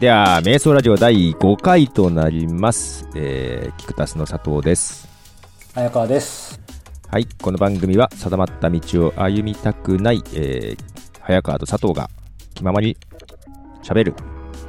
[0.00, 0.06] はい。
[0.06, 3.06] では、瞑想ラジオ第5回となります。
[3.14, 5.06] えー、キクタスの佐藤です。
[5.74, 6.58] 早川です。
[7.08, 7.26] はい。
[7.42, 10.78] この番組は定まった道を歩みたくない、えー、
[11.20, 12.08] 早川と佐藤が
[12.54, 12.96] 気ままに
[13.82, 14.14] 喋る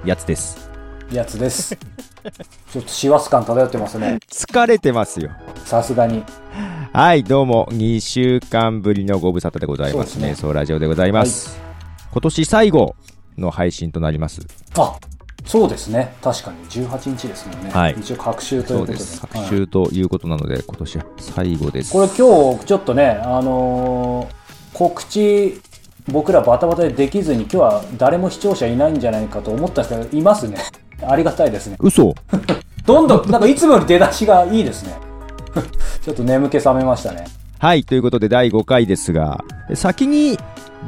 [0.03, 0.69] やつです。
[1.09, 1.77] やつです。
[2.73, 4.19] ちょっと師走感漂ってますね。
[4.29, 5.31] 疲れてますよ。
[5.63, 6.23] さすがに。
[6.91, 10.13] はい、どうも、2週間ぶりのご無沙汰でございます。
[10.13, 11.57] すね瞑想ラジオでございます。
[12.11, 12.95] 今年最後
[13.37, 14.41] の配信となります。
[14.77, 14.97] あ
[15.45, 16.13] そうですね。
[16.21, 17.71] 確かに18日ですもんね。
[17.71, 18.97] はい一応、隔週といことで。
[18.99, 19.21] そううです。
[19.21, 21.91] はい昨週ということなので、今年最後です。
[21.93, 24.41] これ今日、ちょっとね、あのー
[24.73, 25.59] 告知、
[26.11, 30.57] 僕らバタバタでできずに、今日は誰も視聴者いないんじゃないかと思ったんですけど、いますね。
[31.05, 31.75] ありがたいですね。
[31.79, 32.13] 嘘
[32.85, 34.95] どんどん、なんかいつもより出だしがいいですね。
[36.01, 37.25] ちょっと眠気覚めましたね。
[37.59, 39.43] はい、ということで第5回ですが、
[39.75, 40.39] 先に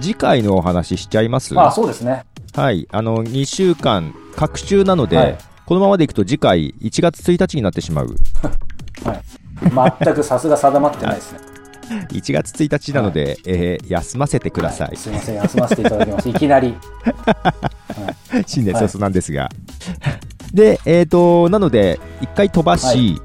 [0.02, 1.54] 次回のお話しちゃいます？
[1.60, 2.24] あそうですね。
[2.56, 8.16] はい、あの、2週間、隔週なので、はいこのままでいくと次回1月1日になってしまう。
[9.06, 10.02] はい。
[10.04, 11.40] 全くさすが定まってないですね。
[12.12, 14.98] 1月1日なので、えー休ませてください。
[14.98, 16.28] すいません、休ませていただきます。
[16.28, 16.76] いきなり。
[18.46, 19.50] 新年早々なんですが。
[20.54, 23.22] で、えっ、と、なので、1回飛ばし、はい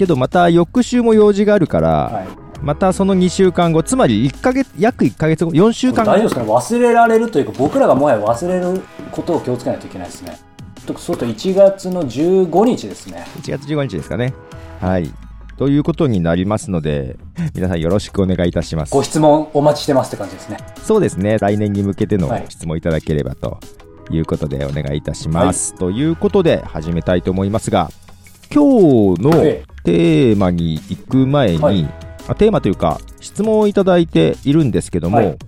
[0.00, 2.28] けどまた翌週も用事があるから、はい。
[2.62, 10.38] またその2週間後、つまり1ヶ月、約1ヶ月後、4週間後大丈夫ですかね忘れられるというか、僕らがもはや忘れることを気をつけないといけないですね。
[10.86, 13.26] とそうと1月の15日ですね。
[13.42, 14.34] 1月15日ですかね。
[14.80, 15.10] はい。
[15.56, 17.16] ということになりますので、
[17.54, 18.92] 皆さんよろしくお願いいたします。
[18.92, 20.58] ご質問お待ちしてますって感じですね。
[20.82, 23.58] そうですね、来年に向けてのはい質問いただければと
[24.10, 25.74] いうことでお願いいたします。
[25.74, 27.90] ということで始めたいと思いますが、
[28.52, 35.38] 今日のえテーマに行く前に、はいあテーマというか質問をいただいているんですけども、はい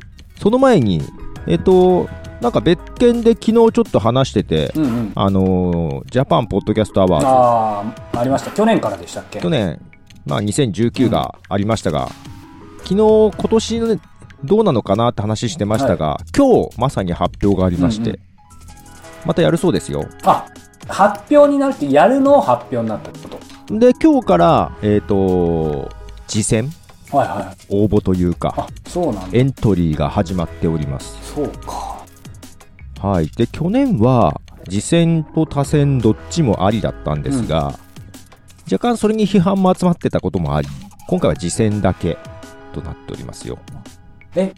[0.41, 1.01] その前に、
[1.47, 2.09] えっと、
[2.41, 5.13] なんか別件で昨日ちょっと話してて、うんうん。
[5.15, 8.51] あのージャパンポッドキャストアワーズ、ああ、ありました。
[8.51, 9.39] 去年からでしたっけ？
[9.39, 9.81] 去年、
[10.27, 12.09] まあ、2019がありましたが、
[12.79, 14.01] 昨日、今年のね
[14.43, 18.19] どうなのかなって話してましたが、今日まさに発表がありまして、うんう
[19.25, 20.05] またやるそうですよ。
[20.25, 20.47] あ、
[20.89, 23.79] 発表になるって、やるのを発表になったってこと？
[23.79, 25.89] で、今日から、えっ、と、
[26.27, 26.73] 次戦、
[27.11, 27.67] はいはい。
[27.69, 29.39] 応募というか、あ、そうなんだ。
[29.39, 31.35] エントリーが始まっております。
[31.35, 32.05] そうか。
[33.01, 33.27] はい。
[33.29, 37.75] で、去年は、次戦と他戦どっちもありだったんですが、
[38.71, 40.69] 若干それに批判も集まってたこともあり、
[41.09, 42.17] 今回は次戦だけ
[42.73, 43.59] となっておりますよ。
[44.37, 44.55] え、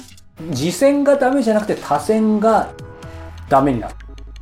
[0.53, 2.71] 次戦がダメじゃなくて他戦が
[3.49, 3.95] ダメになる？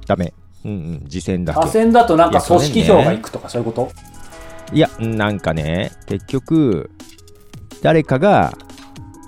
[0.06, 0.34] ダメ。
[0.64, 1.60] うんうん、次戦だけ。
[1.60, 3.92] 他戦だとなんか組織票がいくとかそういうこと？
[4.74, 6.90] いや、なんかね、結局、
[7.82, 8.56] 誰かが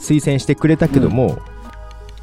[0.00, 1.38] 推薦してくれたけども、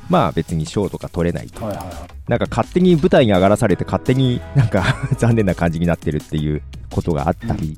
[0.10, 1.64] まあ別に賞とか取れないと。
[1.64, 1.96] はいはいはい。
[2.28, 4.84] なんか勝手に舞台に上がらされて、勝手に なんか
[5.18, 7.78] 残念な感じになってるっていうことがあったり、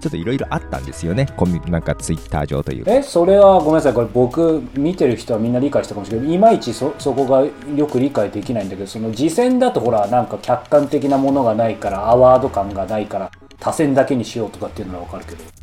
[0.00, 1.26] ちょっといろいろあったんですよね。
[1.36, 2.92] コミなんかツイッター上というか。
[2.92, 7.44] えそれはごめんなさいこれ僕見てる人はみんな理解したかもしれないけどいまいちそそこが
[7.76, 15.58] よく理解できないんだけどその次戦だとほらなんか客観的なものがないからアワード感がないから他戦だけにしようとかっていうのは分かるけど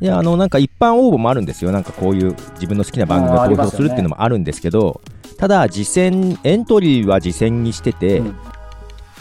[0.00, 1.72] いや、あの、なんか一般応募もあるんですよ。
[1.72, 5.00] なんかこういう自分の好きな番組を投票まするっていうのもあるんですけど、
[5.38, 8.36] ただ、次戦、エントリーは次戦にしてて、うん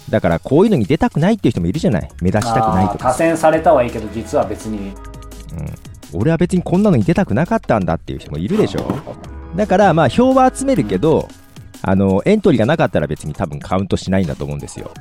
[0.07, 2.07] だからこういうのに出たくないっていう人もいるじゃない。
[2.21, 3.09] 目立ちたくないとか。
[3.09, 4.93] あー他戦されたはいいけど実は別に
[6.13, 8.85] 俺は別にこんなのに出たくなかったんだっていう人もいるでしょ。
[9.55, 11.27] だから、まあ、票は集めるけど、
[11.81, 14.91] あの、エントリーがなかったら別に多分カウントしないんだと思うんですよ。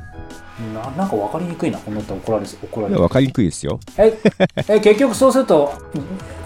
[0.72, 3.80] ななんか分かりにくいなこんなったら怒られ怒られるわかりにくいですよ。
[3.98, 4.16] え
[4.68, 5.72] え結局そうすると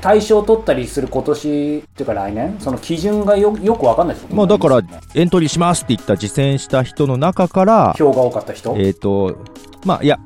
[0.00, 2.56] 対象を取ったりする今年っていうか来年？
[2.58, 4.80] その基準がよよく分かんないってことまあ、だから
[5.14, 8.74] エントリーしますって言った実践した人の中から、票が多かった人？
[8.78, 9.36] えっ、と、
[9.84, 10.18] まあ、いや、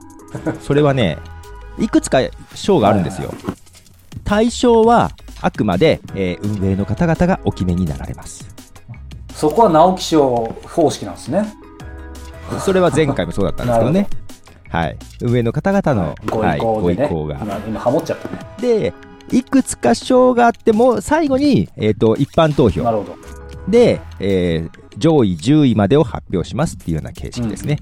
[0.61, 1.19] それはね、
[1.79, 2.21] いくつか
[2.55, 3.35] 賞があるんですよ。
[4.25, 5.11] 対象は、
[5.41, 8.47] あくまで、えー運営の方々がお決めになられます。
[9.35, 11.53] そこは直木賞方式なんですね。
[12.61, 14.09] それは前回もそうだったんですけどね。
[14.69, 14.97] はい。
[15.21, 16.97] 運営の方々の、ごはい、意向でね。
[16.97, 17.39] ご意向が。
[17.43, 18.39] 今、今ハモっちゃったね。
[18.61, 18.95] で、
[19.31, 23.17] いくつか賞があっても、最後に、えっ、と、一般投票なるほど。
[23.69, 27.79] で、えー上位10位までを発表しますっていうような形式ですね。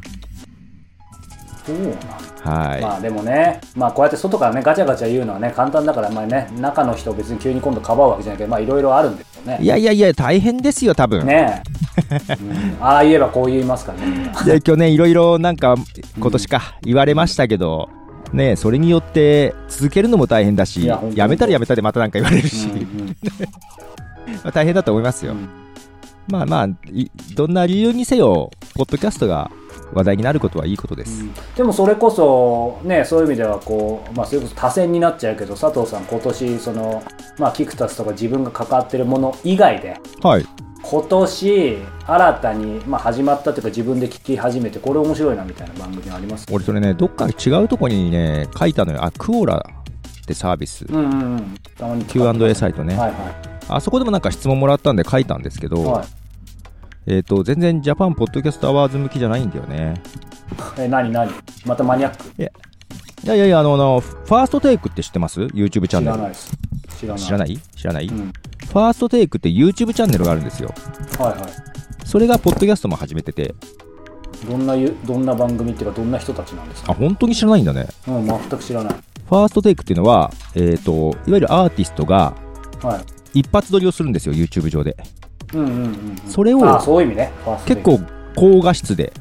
[1.65, 2.51] そうなんだ。
[2.51, 2.81] はい。
[2.81, 9.59] まあでもね、まあこうやって外からね、ガチャガチャ言うのはね、簡単だから、まあね、中の人を別に急に今度かばうわけじゃないけど、まあいろいろあるんですよね。
[9.61, 11.27] いやいやいや、大変ですよ、多分。
[11.27, 11.71] ねえ、
[12.41, 14.33] うんああ言えばこう言いますからね。
[14.45, 15.75] で去年いろいろなんか
[16.19, 17.89] 今年か言われましたけど、
[18.33, 23.17] ねそれによって続けるのも大変だしいやめたらやめたでまたなんか言われるし、うんうん
[24.45, 25.49] まあ大変だと思いますよ、うん
[26.29, 29.51] まあまあ、いどんな理由にせよ、ポッドキャストが
[29.93, 31.25] 話題になることはいいことです。
[31.57, 37.03] でもそれこそねそういう意味ではこうまあそれこそ多選になっちゃうけど佐藤さん今年その
[37.39, 40.47] まあキクタスとか自分が関わってるもの以外ではい。
[40.83, 41.77] 今年
[42.07, 46.47] 新たにまあ始まったというか自分で聞き始めてこれ面白いなみたいな番組あります？
[46.51, 49.05] 俺それね、どっか違うとこにね、書いたのよ。
[49.05, 50.87] あ、 Quora ってサービス。
[50.89, 52.97] うんうんうん Q&A サイトね。
[52.97, 53.13] はい
[53.69, 56.07] あそこでもなんか質問もらったんで書いたんですけど、はい、はい、
[57.07, 59.95] えっ、と、全然ジャパンポッドキャストアワーズ向きじゃないんだよね。
[60.79, 61.31] え何何？
[61.65, 62.43] またマニアック？
[62.43, 66.17] いやいやいや、あの、あのファーストテイクって知ってます ?YouTube チャンネル。
[66.17, 66.57] 知らないです
[66.99, 67.59] 知らない知らない？
[67.59, 70.73] 知らない、うん、ファーストテイクって YouTube チャンネルがあるんですよ。
[71.19, 71.71] はいはい
[72.05, 73.55] それがポッドキャストも始めてて、
[74.49, 77.87] どんなゆどんな番組っていうかどんな人たちなんですあ、か本当に知らないんだね。
[78.09, 78.95] うん全く知らない
[79.29, 82.35] ファーストテイクっていうのは、えっ、と、いわゆるアーティストが
[82.83, 83.01] は
[83.35, 84.97] い一発撮りをするんですよ、YouTube 上で。
[85.55, 86.61] うんうんうんうんそれを
[87.67, 88.01] 結ク構
[88.37, 89.13] 高画質で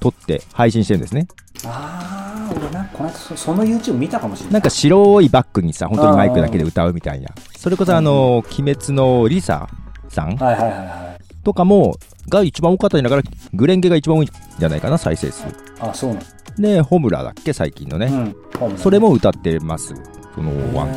[0.00, 1.28] 撮って配信してるんですね。
[1.64, 7.28] ああ俺なんかこの間そその YouTube 見たかもしれないなんか白いバックにさ、本当にマイクだけで歌うみたいな。
[7.56, 9.68] それこそあの、鬼滅の LiSA
[10.08, 11.96] さんはいはいはいはいとかも、
[12.28, 13.22] が一番多かったんだから、
[13.54, 14.28] 紅蓮華が一番多いん
[14.58, 15.44] じゃないかな、再生数。
[15.80, 16.22] あそうなの
[16.58, 18.06] で、ホムラだっけ、最近のね。
[18.06, 19.94] うん本それも歌ってます。
[20.34, 20.88] そのワン、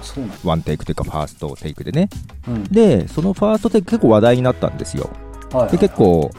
[0.00, 2.08] あそうなのワンテイクというか、ファーストテイクでね。
[2.48, 5.10] うんで、そのファーストテイク結構話題になったんですよ。
[5.52, 6.30] はいはいで、結構、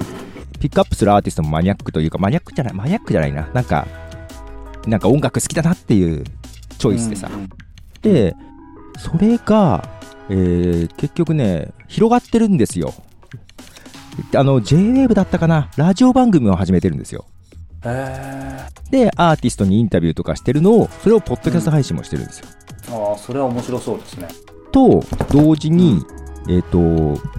[0.60, 3.50] ピックアップするアーティストもマニアックというか、マニアックじゃない、マニアックじゃないな。
[3.54, 3.88] なんか、
[4.88, 6.24] なんか音楽好きだなっていう
[6.78, 7.30] チョイスでさ。
[7.32, 7.50] うんうん
[8.02, 8.36] で、
[8.98, 9.88] それが、
[10.28, 12.96] えー結局ね、広がってるんですよ。
[14.36, 15.70] あの、JWAVE だったかな？
[15.78, 17.26] ラジオ番組を始めてるんですよ。
[17.86, 18.58] へ
[18.90, 22.48] で、アーティストにインタビューとかしてるのを、それをポッドキャスト配信もしてるんですよ。
[22.48, 22.61] ー
[22.92, 24.28] ああそれは面白そうですね。
[24.72, 26.04] と、同時に、
[26.50, 26.80] えっ、と、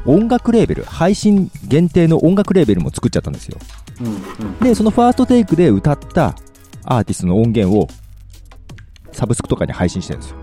[0.07, 3.59] 音楽レーベル、配信限定の音楽レーベルも作っちゃったんですよ。
[4.01, 4.59] うんうん。
[4.61, 6.37] で、そのファーストテイクで歌った
[6.85, 7.89] アーティストの音源を、
[9.13, 10.37] サブスクとかに配信してるんですよ。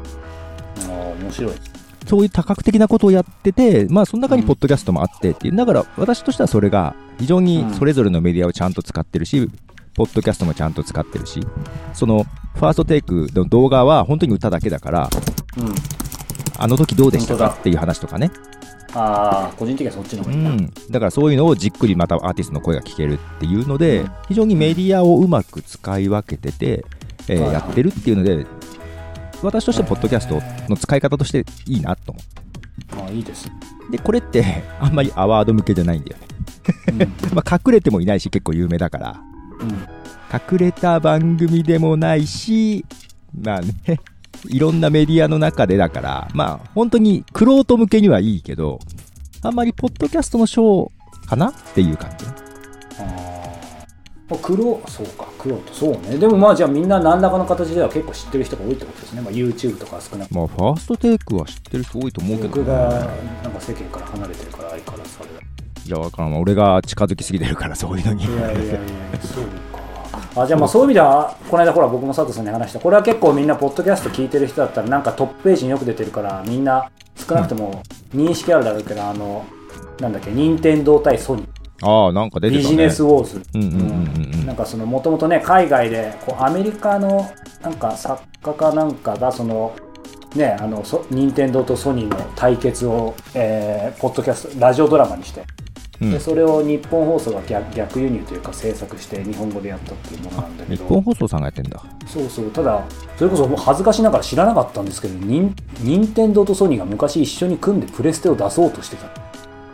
[0.90, 1.54] ああ面白い
[2.10, 9.48] そういう多角的なことをやってて、まあ、その中にポッドキャストもあってっていう、だから私としてはそれが非常にそれぞれのメディアをちゃんと使ってるし、
[10.00, 11.46] ポッドキャストもちゃんと使ってるし、
[11.94, 15.10] そのファーストテイクの動画は本当に歌だけだから、
[15.58, 15.76] うん。
[16.58, 18.32] あの時どうでしたかっていう話とかね、
[18.94, 24.12] ああ個人的にはそっちの方うがいいな、ん、だからそういうのをじっくりまたアーティストの声が聞けるっていうので、うん。
[24.30, 26.86] 非常にメディアをうまく使い分けてて、
[27.28, 28.48] えーはいやってるっていうので、
[29.42, 32.22] 私としてはポッドキャストの使い方としていいなと思
[33.04, 33.50] ああいいです、
[33.90, 33.92] う。
[33.92, 36.28] で、これってあんまりアワード向けじゃないんだよね。
[36.88, 39.20] うん まあ、隠れてもいないし結構有名だから。
[39.24, 39.29] うん
[40.52, 42.86] 隠れた番組でもないし
[43.40, 43.74] まあね。
[44.48, 48.80] いろんなメディアの中でだからまあ本当にクロート向けにはいいけど
[49.42, 52.26] あんまりポッドキャストのショーかなっていう感じ。
[52.26, 53.36] あ
[54.32, 56.18] あ黒そうか黒とそうね。
[56.18, 62.90] でもまあじゃあみんな何らかの形では結構知ってる人が多いってことですね、まあ、YouTube とか少なくまあファーストテイクは知ってる人多いと思うけど、僕が
[63.44, 65.49] なんか世間から離れてるから相変わらずそれだ
[65.90, 68.24] いやわからん俺が近づきすぎてるからそういうのに。
[68.24, 68.80] いやいやいや
[69.22, 69.44] そう
[70.36, 72.80] かあじゃあまあそういう意味ではこの間ほら僕も佐藤さんに話した。
[72.80, 77.82] これは結構みんなポッドキャスト聞いてる人だったらなんかトップページによく出てるからみんな少なくとも
[78.14, 79.44] 認識あるだろうけど、あの
[80.00, 81.48] なんだっけ任天堂対ソニー。
[81.82, 82.64] ああなんか出てたね。
[82.66, 83.42] ビジネスウォーズ。
[83.56, 83.86] うんうんうんうん。
[83.86, 84.46] うん。
[84.46, 87.28] なんかそのもともとね海外でこうアメリカの
[87.64, 89.76] なんか作家かなんかがその
[90.36, 95.48] ねあのそ任天堂とソニーの対決を、えーポッドキャストラジオドラマにして、うん
[96.00, 101.84] でそれを日本放送が逆逆輸入というか制作して日本語でやったっていうものなんだけ日ど本放送さんがやってんだ。
[102.08, 102.52] そうそう。
[102.52, 102.84] ただ
[103.18, 109.08] それこそもう恥ずかしながら知らなかったんですけど任任天堂とソニーが昔一緒に組んでプレステを出そうとしてた。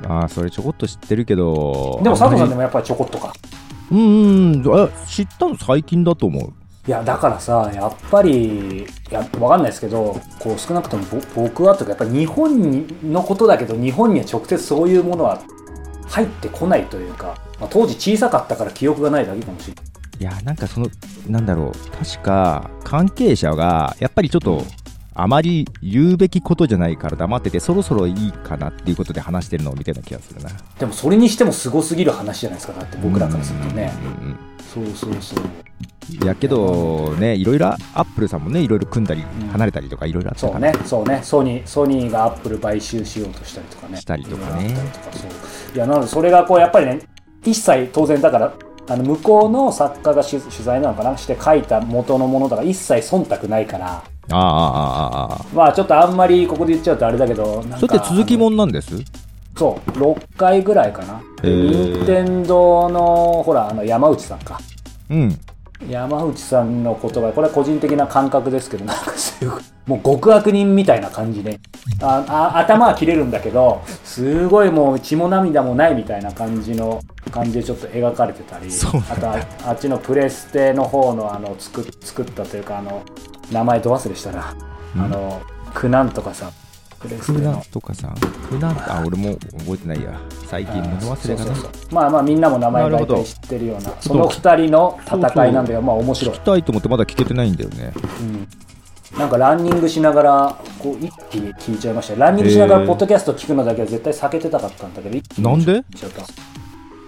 [0.09, 1.99] ああそれちょこっと知ってるけど。
[2.03, 3.33] でも佐藤さんでもやっぱりちょこっとか。
[3.91, 4.83] うんうん。
[4.83, 6.53] あ知ったの最近だと思う。
[6.87, 15.41] いやだからさやっぱりいやわかんないですけどこう少なくともぼ僕はというかやっぱり日本のことだけど日本には直接そういうものは
[16.07, 19.85] 入ってこないというか、まあ、当時小さかったから記憶がないだけかもしれない。
[20.17, 20.87] いやなんかその
[21.27, 21.97] なんだろう。
[21.97, 24.63] 確か関係者がやっぱりちょっと
[25.15, 30.49] あまり言うべきことじゃないから黙っててそろそろいいかなっていうことで話してるのを見てた気がするな。
[30.77, 33.91] でもそれにしてもすごすぎる話じゃないですかだって僕らからするとね。
[34.21, 34.37] うんうんうん
[34.75, 35.45] そうそうそう。
[36.09, 41.21] いやけどねいろいろアップルさんもねいろいろ組んだりん離れたりとかいろいろあったそうからねそうね。
[41.23, 43.97] ソニーソニーがアップル買収しようとしたりとかね。
[43.97, 44.75] したりとかね。
[45.73, 46.99] いやなのでそれがこうやっぱりね
[47.45, 48.53] 一切当然だから
[48.87, 51.17] あの向こうの作家が取取材なのかな？
[51.17, 58.95] して書いた元のものだから一切忖度ないからあああああまあちょっとあんまりここで言っちゃうとあれだけどそれって続きもんなんです？
[59.57, 61.21] そう6回ぐらいかな。
[61.43, 64.59] 任天堂のほらあの山内さんか。
[65.09, 65.39] うん。
[65.89, 71.59] 山内さんの言葉これは個人的な感覚ですけど なんかすごいもう極悪人みたいな感じで。
[72.01, 78.71] ああ頭は切れるんだけどすごいもう血も涙もないみたいな感じの感じでちょっと描かれてたり。
[78.71, 83.01] そうあとああっちのプレステの方のあの作作ったというかあの
[83.51, 84.55] 名前ど忘れしたな、
[84.95, 85.01] うん。
[85.01, 85.41] あの
[85.73, 86.51] クナンとかさ
[86.99, 88.15] プレスクナテのとかさん。
[88.15, 90.19] クナあ、俺も覚えてないや。
[90.47, 91.93] 最近物忘れがなそうそうそう。
[91.93, 93.91] まあまあみんなも名前大体知ってるような。
[93.99, 96.35] その二人の戦いなんだけどまあ面白い。
[96.35, 97.93] 聞きたいと思ってまだ聞けてないんだよね。
[98.21, 102.19] うん、なんかランニングしながらこう一気に聞いちゃいましたよ。
[102.19, 105.83] ランニングしながらポッドキャスト聞くのだけは絶対避けてたかったんだけど一気になんで？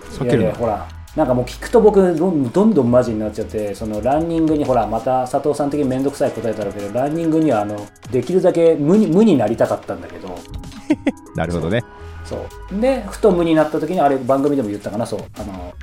[0.10, 0.52] 避けるの？
[0.54, 10.38] ほらなんかもう聞くと僕どんどんマジになっちゃってそのランニングにほらまた佐藤さん的に面倒くさい答えだろうけどランニングにはあのできるだけ無に無になりたかったんだけど。
[11.36, 11.84] なるほどね。
[12.24, 12.80] そう。
[12.80, 15.08] でふと無になった時にあれ番組でも言ったかな？
[15.08, 15.20] そう。
[15.40, 15.74] あの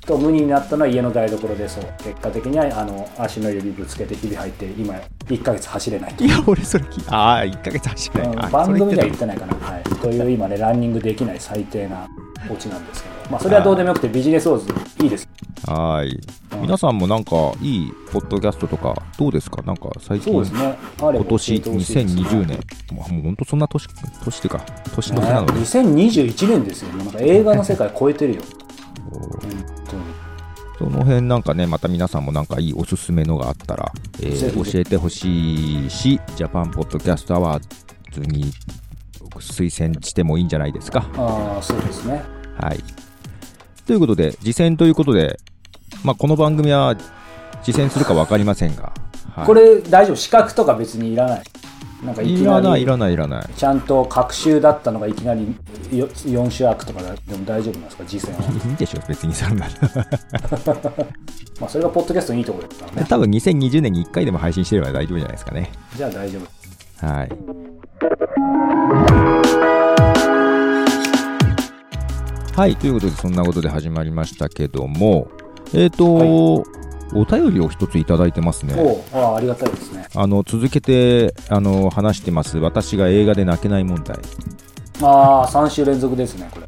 [0.00, 1.84] ふと無になったのは家の台所でそう。
[1.98, 4.94] 結果的にはあの足の指ぶつけてひび入って今
[5.26, 6.22] 1ヶ月走れないと。
[6.22, 8.36] いや、俺それ聞いああ、1ヶ月走らない。
[8.42, 12.06] あうん番組では言ってないかな、はい、という今ねランニングできない最低な
[12.50, 13.14] オチなんですけど。
[13.30, 14.72] まあそれはどうでもよくてビジネスオーズ
[15.02, 15.28] いいです。
[15.66, 16.14] はーい。
[16.14, 16.20] うん
[16.60, 19.60] 皆さんもなんかいいポッドキャストとかどうですか？
[19.62, 20.78] なんか最近、そうですね。
[20.98, 22.22] 今年教えてほしいですね。
[22.22, 22.60] 2020年、
[22.92, 23.88] もうもう本当そんな年、
[24.24, 26.92] 年っていうか、年の瀬なのねで、2021年ですよ。
[26.92, 28.42] もうなんか映画の世界超えてるよ。
[29.10, 30.02] 本当に
[30.78, 37.62] その辺なんかね、また皆さんもなんかいいおすすめのがあったら、えー教えてほしいし、ジャパンポッドキャストアワー
[38.12, 38.44] ズに
[39.40, 41.08] 推薦してもいいんじゃないですか。
[41.16, 42.22] ああそうですね
[42.60, 42.80] はい。
[43.86, 45.38] ということで、自薦ということで、
[46.04, 46.96] まあ、この番組は
[47.62, 48.92] 自薦するか分かりませんが、
[49.34, 50.16] はいこれ大丈夫？
[50.16, 51.42] 資格とか別にいらない？
[52.04, 53.48] なんかいきないらない、らない、いらない。
[53.56, 55.56] ちゃんと隔週だったのがいきなり
[55.92, 58.04] よ4週空くとかでも大丈夫なんですか？
[58.06, 59.66] 次戦は いいでしょ、別にそんな。
[61.60, 65.70] まあそれがポッドキャストのいいところですからね多分2020年に1回でも配信してれば大丈夫じゃないですかね。
[65.96, 66.38] じゃあ大丈
[67.00, 67.30] 夫はい。
[72.56, 75.28] はい、ということで、そんなことで始まりましたけども、
[75.74, 76.64] えっ、と、はい。
[77.16, 78.74] お便りを一ついただいてますね。
[79.12, 80.08] ああありがたいですね。
[80.16, 84.16] あの続けてあの話してます、私が映画で泣けない問題、
[85.00, 86.66] ああ3週連続ですねこれ。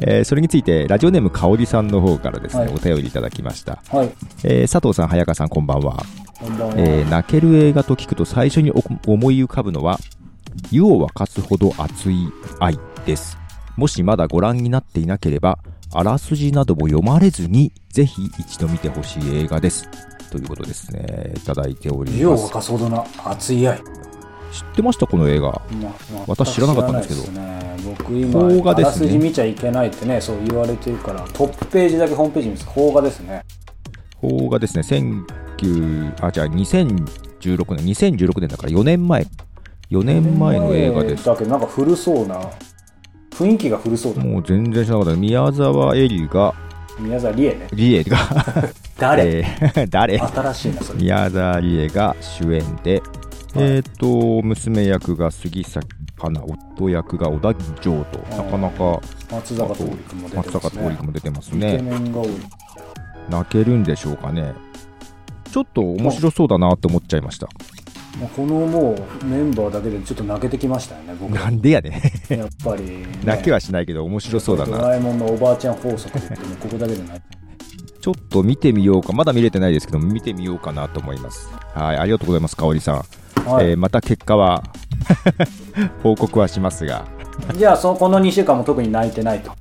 [0.18, 2.74] えーそれについて、ラジオネームかおりさんの方からですね、はい。
[2.74, 3.82] お便りいただきました。
[3.90, 4.10] はい。
[4.44, 5.96] えー佐藤さん、早川さん、こんばんは。
[6.38, 9.98] こんばんは、えー泣ける映画と聞くと最初にお思い浮かぶのは
[10.70, 12.28] 湯を沸かすほど熱い
[12.60, 13.37] 愛です
[13.78, 15.60] もしまだご覧になっていなければ
[15.94, 19.88] あらすじなども読まれずにぜひ一度見てほしい映画です。
[20.32, 21.32] ということですね。
[21.36, 22.50] いただいております。
[22.50, 23.84] かすほどの熱い愛、知っ
[24.74, 25.06] てました？
[25.06, 25.52] この映画。
[25.52, 25.62] ま
[26.12, 27.40] ま私知らなかったんですけど。
[27.84, 29.06] 僕今邦画ですね。
[29.06, 32.66] あらすじ見ちゃいけないってねそう言われてるからトップページだけホームページ見ます。
[32.66, 33.44] 邦画ですね。
[34.20, 34.82] 邦画ですね。
[34.82, 37.84] 19あじゃあ2016年。
[37.86, 39.24] 2016年だから4年前。
[39.92, 41.24] 4年前の映画です。
[41.24, 42.50] だけどなんか古そうな
[43.38, 44.22] 雰囲気が古そうだ。
[44.22, 45.20] もう全然知らなかった。
[45.20, 46.54] 宮沢絵里が
[46.98, 47.68] 宮沢りえね。
[47.72, 48.18] リエが。
[48.98, 50.18] 誰、えー 誰？
[50.18, 50.98] 新しいなそれ。
[50.98, 53.00] 宮沢りえが主演で、
[53.54, 56.42] えっ、と、娘役が杉咲花、
[56.76, 60.60] 夫役が小田城と、なかなか松坂桃李君も出松てますね。
[60.60, 61.82] 坂桃李君も出てますイケね。
[61.82, 62.28] メンが多い。
[63.30, 64.52] 泣けるんでしょうかね。
[65.52, 67.48] ちょっと面白そうだなって思っちゃいました。
[68.26, 71.90] このもうメンバーだけでちょっと泣けてきましたよね僕なんでやね
[72.30, 72.34] ん。
[72.34, 74.78] やっぱり、ね、泣きはしないけど面白そうだな。
[74.78, 77.22] ドラえもんのおばあちゃん法則ってもここだけでない
[78.00, 79.12] ちょっと見てみようか。
[79.12, 81.52] まだ見れてないですけど、見てみようかなと思います。
[81.74, 82.94] はい、ありがとうございます、かおりさん。
[83.48, 84.62] はい、えーまた結果は？
[86.02, 87.06] 報告はしますが。
[87.56, 89.52] じゃあそこの2週間も特に泣いてないと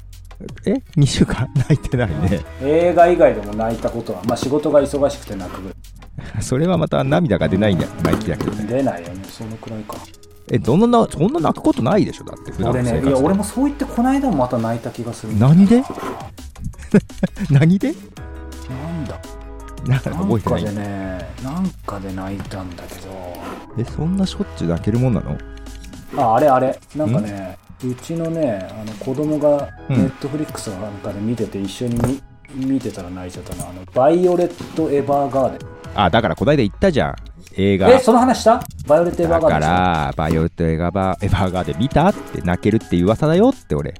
[0.66, 1.48] え ?2 週間？
[1.56, 2.40] 泣いてないね。
[2.62, 5.78] 映画以外でも泣いたことはまあ仕事が忙しくて泣くぐらい
[6.41, 8.63] それはまた涙が出ないんだ泣きだけどね。
[8.65, 9.21] 出ないよね。
[9.29, 9.95] そのくらいか。
[10.50, 12.24] え、どんな、そんな泣くことないでしょ？
[12.24, 15.83] だって、普段俺ねいや俺もそう言ってこの間もまた泣いた気がする何で？
[17.51, 17.93] 何で？
[18.69, 19.19] なんだ？
[19.86, 20.75] なんかなんかで覚えてない？
[20.75, 23.01] ねなんかで泣いたんだけど。
[23.77, 25.38] え、そんなしょっちゅう泣けるもんなの？
[26.17, 26.79] ああれあれ。
[26.95, 29.97] なんかねうちのねあの子供がうん。
[29.97, 32.21] ネットフリックスなんかで見てて一緒に
[32.55, 37.15] 見見てたら泣いちゃったなあのバイオレット・エヴァーガーデンあ、だからこないだ言ったじゃん。
[37.56, 37.89] 映画。
[37.89, 38.62] えその話した？
[38.88, 42.08] バイオレット・エヴァだかーガーデンでしら、バイオレットエヴァーエヴァーガーで見た？
[42.08, 43.94] って泣けるって噂だよって俺。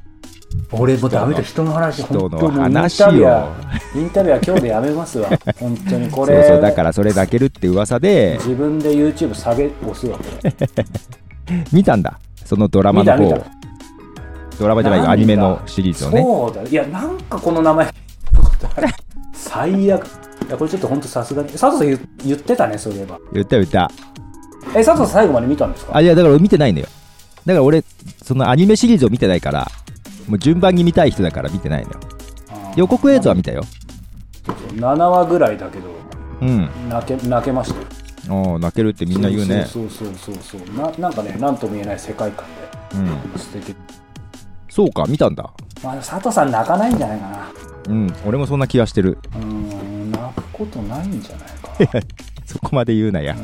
[0.72, 1.42] ょ俺もうダメだ。
[1.42, 2.58] 人の話人の本当に。
[2.60, 3.56] 話インタビュを
[3.96, 5.30] インタビュアー今日でやめますわ。
[5.60, 10.54] 本当にこれそうそう、だからそれ泣けるって噂で、自分で YouTube 下げ押すわこれ。
[11.72, 12.20] 見たんだ。
[12.46, 13.44] そのドラマの方。
[14.60, 16.22] ドラマじゃないアニメのシリーズをね。
[16.22, 16.64] そうだ。
[16.64, 17.94] いやなんかこの名前。
[19.34, 20.06] 最悪
[20.46, 23.20] いやこれちょっと本当さすがに佐藤さん言言ってたねそういえば。
[23.34, 23.90] 言った言った。
[24.76, 25.96] え佐藤さん最後まで見たんですか？
[25.96, 26.88] あいやだから俺見てないんだよ。
[27.46, 27.84] だから俺
[28.24, 29.68] そのアニメシリーズを見てないから
[30.28, 32.00] もう順番に見たい人だから見てないのよ。
[32.76, 33.64] 予告映像は見たよ。
[34.76, 35.90] 7話ぐらいだけど
[36.42, 36.70] うん。
[36.90, 37.86] 泣け泣けましたよ。
[38.30, 39.66] ああ泣けるってみんな言うね。
[39.66, 40.62] そうそうそうそう。
[40.62, 42.46] そうななんかねなんとも言えない世界観
[42.94, 43.32] うん。
[43.32, 43.76] で素敵。
[44.70, 45.50] そうか見たんだ。
[45.84, 47.48] まあ佐藤さん泣かないんじゃないかな。
[47.88, 49.18] うん俺もそんな気がしてる。
[49.34, 49.67] うーん
[50.58, 51.50] ことないんじゃない
[51.92, 52.08] か
[52.46, 53.36] そこまで言うなや。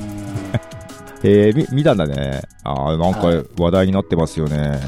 [1.24, 2.42] えー、み見たんだね。
[2.64, 3.46] ああなんかはい。
[3.58, 4.80] 話題になってますよね、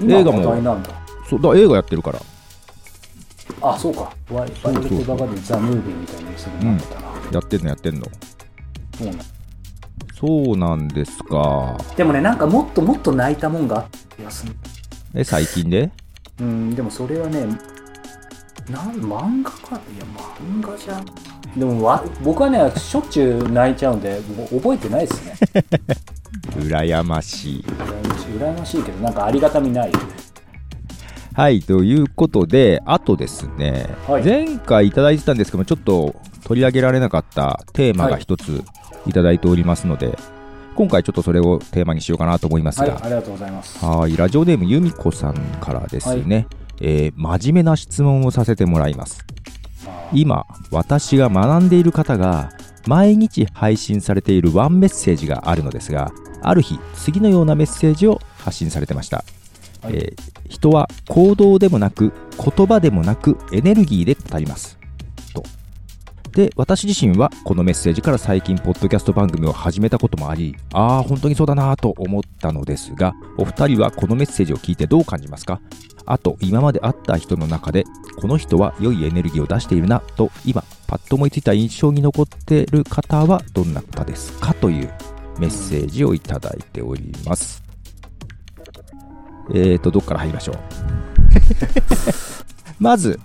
[0.00, 0.38] 今映画も。
[0.38, 0.90] 話題なんだ。
[1.28, 2.20] そうだ映画やってるから。
[3.62, 4.12] あそうか。
[4.30, 8.06] ワイバイオレット・バガでザ・ムービーみたいにするなってたな、やってんのやってんの。
[8.96, 9.18] そうなん
[10.14, 11.76] そうなんですか。
[11.96, 14.54] でもねなんかもっともっと泣いたもんがあった気がする。
[15.14, 15.90] え最近で？
[16.40, 17.46] うんでもそれはね
[18.68, 19.80] なん漫画か。
[19.94, 20.04] いや
[20.40, 21.04] 漫画じゃん
[21.56, 25.64] でもわ僕はねしょっちゅう泣いちゃうんでもう覚えてないですね。
[26.56, 27.64] 羨ましい。
[27.64, 30.04] 羨ましい羨ましいけどなんかありがたみないよね。
[31.32, 34.24] はいということであとですね、はい。
[34.24, 38.62] 前回いただいてたんですけどもちょっと取り上げられなかったテーマが一つ
[39.06, 40.18] いただいておりますので、
[40.74, 43.84] 今回ちょっとそれをテーマにしようかなと思いますが、はいありがとうございます。
[43.84, 46.46] はい、ラジオネームゆみこさんからですね、
[46.80, 49.24] えー真面目な質問をさせてもらいます。
[50.10, 52.50] あ今、私が学んでいる方が
[52.86, 56.12] 毎日配信されているワンメッセージがあるのですが、
[56.42, 59.24] ある日、次のようなメッセージを発信されてました。
[59.82, 64.79] はいえー人は行動でもなく、言葉でもなく、エネルギーで語ります。
[66.30, 66.40] と。
[66.40, 75.60] で、私自身はこのメッセージから最近、ポッドキャスト番組を始めたこともあり、ああ、本当にそうだなと思ったのですが、お二人はこのメッセージを聞いてどう感じますか？
[76.06, 77.84] あと、今まで会った人の中で、
[78.20, 84.32] この人は良いエネルギーを出しているなと、今、パッと思いついた印象に残っている方はどんな方です？
[84.40, 84.92] かという
[85.38, 87.62] メッセージをいただいております。
[89.52, 90.56] えーと、どっから入りましょう？
[92.82, 93.18] まず、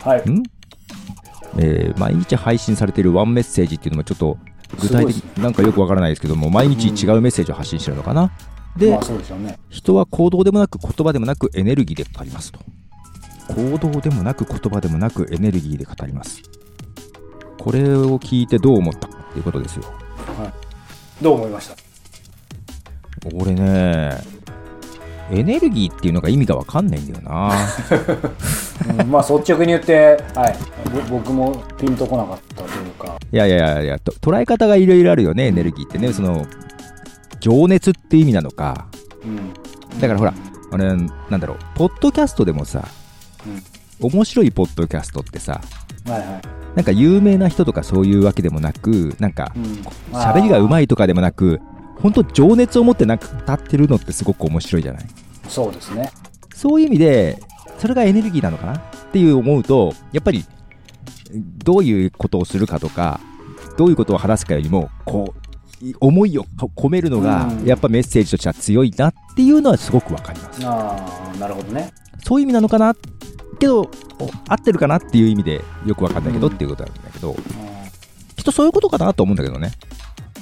[0.00, 0.42] はいん？
[1.58, 4.38] えー毎日配信されているワンメッセージっていうのもちょっと
[4.80, 8.32] 具体的なんかよくわからないですけども毎日違うメッセージを発信してるのかな、
[8.76, 8.98] で、
[9.70, 12.58] 人は行動でもなく言葉でもなくエネルギーで語りますと。
[13.54, 16.42] 行動でもなく言葉でもなくエネルギーで語ります。
[17.58, 19.84] これを聞いてどう思ったかっていうことですよ。
[21.22, 21.76] どう思いました？
[23.32, 24.18] 俺ね
[25.30, 27.52] エネルギーっていうのが意味がわかんないんだよな。
[29.00, 29.10] うん。
[29.10, 30.56] まあ率直に言って、はい、
[31.08, 36.12] ぼ僕もピンとこなかったというか、いやいやいやいやと捉え方がいろいろあるよねエネルギーってね。
[36.12, 36.46] その
[37.40, 38.86] 情熱って意味なのか。
[39.24, 39.52] うん、
[40.00, 40.34] だからほら
[40.72, 40.84] あれ
[41.30, 41.58] なんだろう。
[41.74, 42.86] ポッドキャストでもさ、
[44.00, 45.60] 面白いポッドキャストってさ
[46.06, 46.28] はいはい、
[46.76, 49.62] なんか有名な人とかそういうわけでもなくなんかうん、
[50.12, 51.60] 喋りがうまいいとかでもなく
[52.00, 55.06] 本当情熱を持ってなんか語ってるのってすごく面白いじゃない？
[55.48, 56.10] そうですね。
[56.54, 57.42] そういう意味で
[57.78, 58.80] それがエネルギーなのかなっ
[59.12, 60.44] ていう思うとやっぱり
[61.32, 63.20] どういうことをするかとか
[63.76, 65.34] どういうことを話すかよりもこ
[65.82, 67.64] うい思いをこ込めるのがうん。
[67.64, 70.66] やっぱメッセージとしては強いなっていうのはすごくわかります。
[70.66, 71.92] ああなるほどね。
[72.24, 72.94] そういう意味なのかな？
[73.58, 77.36] けどお合ってるかなっていう意味でよくわかんないけどうんっていうことなんだけどう
[78.36, 79.72] きっとそういうことかなと思うんだけどね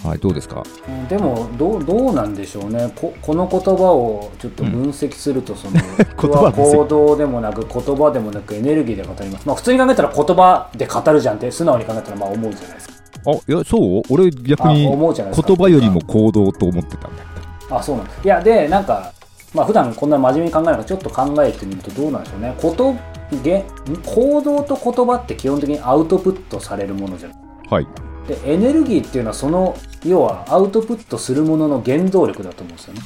[0.05, 0.63] はいどうですか？
[0.91, 2.93] んでもどうどうなんでしょうね。
[2.95, 5.75] ここの言葉をちょっと分析するとその、
[6.21, 9.47] 僕は行動でもなく言葉でもなくエネルギーで語ります。
[9.47, 12.95] まあ普通に考えたら言葉で語るじゃんって素直に考えたらまあ思うじゃないですか。
[13.27, 14.03] あいやそう？
[14.11, 17.23] 俺逆に言葉よりも行動と思ってたんだ
[17.71, 18.21] あそうなんです。
[18.25, 19.11] いやでなんか
[19.55, 22.55] まあ普段こんな真面目に考えながらちょっと考えてみるとどうなんでしょうね。
[22.61, 22.95] こと
[23.43, 23.65] げ
[24.05, 27.39] 行動と言葉って基本的にアウトプットされるものじゃない
[27.71, 27.87] はい。
[28.29, 33.01] でエネルギーっていうのはその要はアウトプットするものの原動力だと思うんですよね。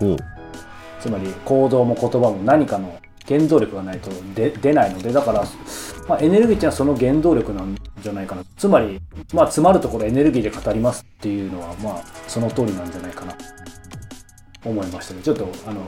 [0.00, 0.16] ほう。
[1.00, 5.44] つまり行動も言葉も何かの原動力がないと出出ないのでだから、
[6.08, 8.42] まあ、エネルギーっていうのはその原動力なんじゃないかな。
[8.56, 9.00] つまり、
[9.32, 13.36] まあ、詰まるところエネルギーで語りますっていうのはまあその通りなんじゃないかな。
[14.64, 15.82] 思いましたねちょっとあの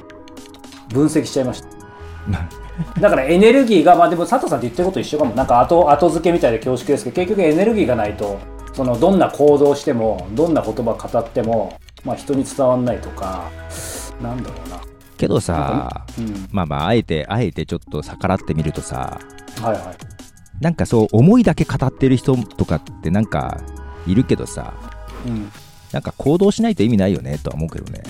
[0.90, 1.68] 分析しちゃいました。
[3.00, 5.34] だからエネルギーがまあでも佐藤さんって言ってること一緒かも。
[5.34, 8.38] なんか後後付けみたいで恐縮ですけど結局エネルギーがないと
[8.76, 13.50] そのどんな行動してもどんな言葉語っても、まあ、人に伝わんないとか
[14.20, 14.78] なんだろうな。
[15.16, 16.46] けどさうん。
[16.52, 19.18] まあまああえてあえてちょっと逆らってみるとさ
[19.62, 20.62] はいはい。
[20.62, 23.62] なんかそう思いだけ語ってる人とかってなんか
[24.06, 24.74] いるけどさ
[25.26, 25.50] うん。
[25.92, 28.02] なんか行動しないと意味ないよねとは思うけどね。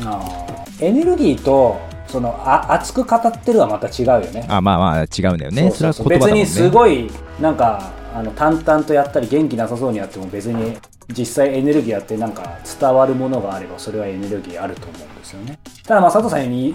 [0.80, 4.46] エネルギーとそのあ熱く語ってるはまた違うよね。
[4.48, 5.70] あまあまあ違うんだよね。
[5.70, 6.40] それは言葉だもんね。
[6.40, 7.08] 別にすごい
[7.40, 10.78] なんかあの淡々とやったり元気なさそうにやっても別に
[11.14, 15.58] 実際エネルギーあってなんか伝わるものがあればそれはエネルギーあると思うんですよね。
[15.84, 16.74] ただまあ佐藤さんにい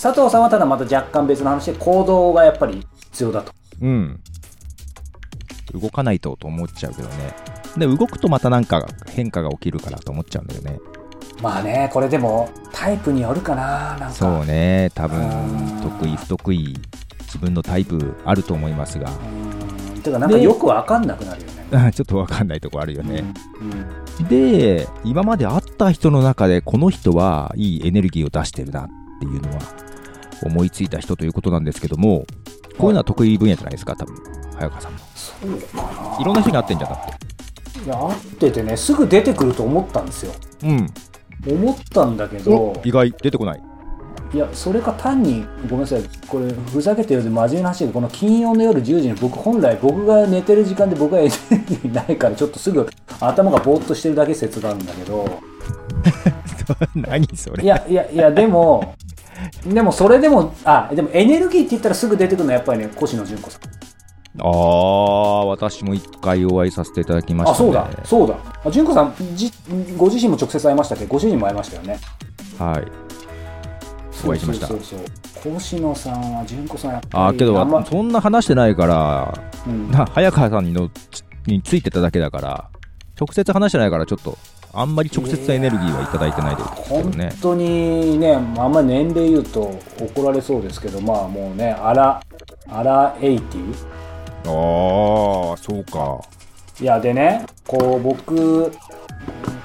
[0.00, 3.52] 佐藤さんはただまた若干別の話で行動がやっぱり必要だと。
[3.82, 4.20] うん。
[5.74, 7.34] 動かないとと思っちゃうけどね。
[7.76, 10.78] で動くとまたなんか変化が起きるからと思っちゃうんだよね。
[11.42, 14.10] まあねこれでもタイプによるかななんか。
[14.12, 15.80] そうね多分うん。
[15.82, 16.76] 得意不得意
[17.22, 19.10] 自分のタイプあると思いますが
[20.06, 21.92] てかなんかよくわかんなくなるよね。
[21.94, 23.24] ちょっとわかんないとこあるよね、
[23.60, 23.72] うん
[24.20, 24.28] うん。
[24.28, 28.88] で今まで会った人の中でこの人はいいエネルギーを出してるなっ
[29.20, 29.58] ていうのは
[30.44, 32.24] 思いついた人ということなんですけども
[32.78, 34.16] こういうのは得意分野じゃないですか多分。
[34.56, 35.82] 早川さんもそうか
[36.16, 36.20] な。
[36.20, 37.84] いろんな人に会ってんじゃんだって。
[37.84, 40.32] いや会っててねすぐ出てくると思ったんですよ。
[40.64, 40.86] うん。
[41.46, 42.52] 思ったんだけど。
[42.52, 43.12] お意外。
[43.12, 43.62] 出てこない
[44.34, 46.02] いやそれか単にごめんなさい。
[46.28, 52.86] これふざけてるで真面目な話でこの金曜の夜10時に僕本来僕が寝てる時間で僕がエネルギーないからちょっとすぐ
[53.20, 55.40] 頭がぼーっとしてるだけ説が あるんだけど
[56.94, 58.94] 何それいやいやいやでも
[59.64, 63.62] でもそれでもあでもエネルギーって言ったらすぐ出てくるのはやっぱりね越野純子さん
[64.38, 68.04] ああ私も一回お会いさせていただきました、ね、あそうだ。
[68.04, 68.36] そうだ。
[68.66, 69.50] あ純子さんじ
[69.96, 71.06] ご自身も直接会いましたけ？
[71.06, 71.98] どご主人も会いましたよね。
[72.58, 73.05] はい
[74.26, 74.98] お会いしましたそうそう
[75.42, 75.56] そう。
[75.56, 77.24] 越野さんは純子さんやっぱり。
[77.24, 79.34] あーけどそんな話してないから
[79.66, 79.90] うん。
[79.90, 80.90] な早川さんの
[81.46, 82.70] についてただけだから
[83.18, 84.36] 直接話してないからちょっと
[84.74, 87.32] あんまり直接エネルギーはいただいてないですけど本ね。
[87.40, 92.20] 当にね、あんまり年齢言うと怒られそうですけど、まあもうね、アラ、
[92.68, 93.74] アラエイティ
[94.44, 96.20] ああそうか。
[96.78, 98.70] いや、でね、こう僕、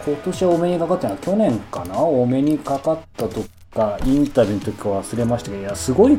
[0.05, 1.17] 今年はお目にかかってない。
[1.17, 1.99] 去年かな？
[1.99, 6.13] お目にかかったとか、インタビューの時か忘れましたけど、いや、すごい、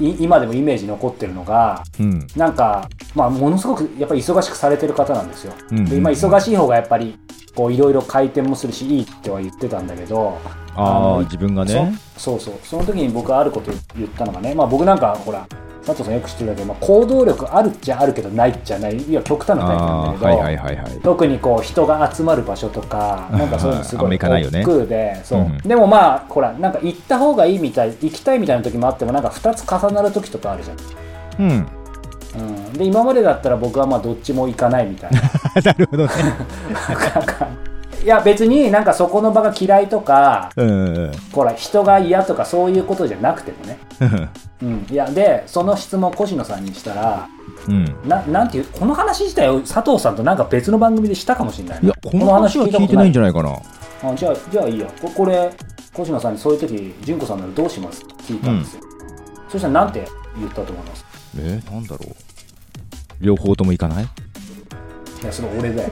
[0.00, 5.52] い今でもイメージ残ってるのが、うんなんか、まあ、ものすごくやっぱり忙しくされてる方なんですよ。
[5.70, 7.18] うんうんで、今忙しい方がやっぱり、
[7.54, 10.38] こういろいろ回転もするし、いいっては言ってたんだけど、
[10.74, 11.94] ああ自分がね。
[12.16, 12.54] そそうそう。
[12.62, 15.46] その時に僕あること言ったのがねまあ僕なんかほら
[15.84, 21.00] 佐藤さんよく知ってるだけど、まあ、行動力あるっちゃあるけどないっちゃないいや極端なタイプなんだけど、はいはいはいはい。
[21.02, 25.58] 特にこう人が集まる場所とかなんかそういうのすごい億劫でそう、うん。
[25.58, 30.78] でもまあほらなんか行った方がいいみたい行きたいみたいな時もあってもなんか2つ重なる時とかあるじゃん、
[31.40, 31.81] うん
[32.34, 35.20] うん、で今までだったら僕はまあどっちも行かないみたいな。
[35.62, 36.12] なるほどね。
[37.14, 37.48] なんか
[38.02, 41.12] いや別になんかそこの場が嫌いとかうんうんうん。
[41.32, 43.78] ほら人が嫌とかそういうことじゃなくてもね。
[44.62, 47.28] うん、いやでその質問を越野さんにしたら
[47.68, 47.84] うん。
[48.08, 53.50] ななんていうこの話自体を佐藤さんとなんか別の番組でしたかもしれないいやこの話は聞いてないんじゃないかな。
[53.50, 53.54] ゃ
[54.10, 54.86] あじゃあじゃあいいや。
[55.00, 55.52] ここれ
[55.96, 58.02] 越野さんにそういう時純子さんならどうします？
[58.02, 58.82] って聞いたんですよ、
[59.50, 61.11] そしたらなんて言ったと思います？
[61.38, 62.14] えー、なんだろう。
[63.20, 64.04] 両方とも行かない？
[64.04, 64.06] い
[65.24, 65.90] やそれ俺だよ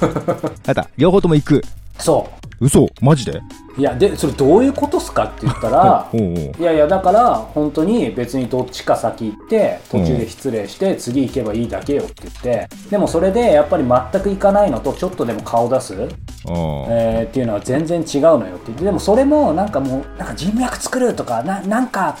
[0.66, 0.88] あった。
[0.96, 1.62] 両方とも行く。
[1.98, 2.28] そ
[2.60, 2.88] 嘘？
[3.00, 3.32] マジで？
[3.32, 6.36] ういやでそれどういうことっすかって言ったら おうおう。
[6.58, 22.16] いやいやだから本当に別にどっちか先行って途中で失礼して次行けばいいだけよって言ってでもそれでやっぱり全く行かないのとちょっとでも顔出す、あーえーっていうのは全然違うのよって言ってでもそれもなんかもうなんか人脈作るとかななんか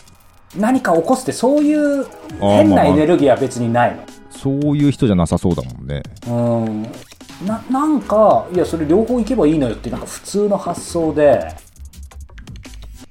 [0.58, 2.06] 何か起こすってそういう
[2.40, 4.02] 変なエネルギーは別にないの。
[4.30, 6.02] そういう人じゃなさそうだもんね。
[6.28, 6.30] う
[6.68, 6.82] ん。
[7.46, 11.54] ななんかいやそれ両方行けばいいのよってなんか普通の発想で。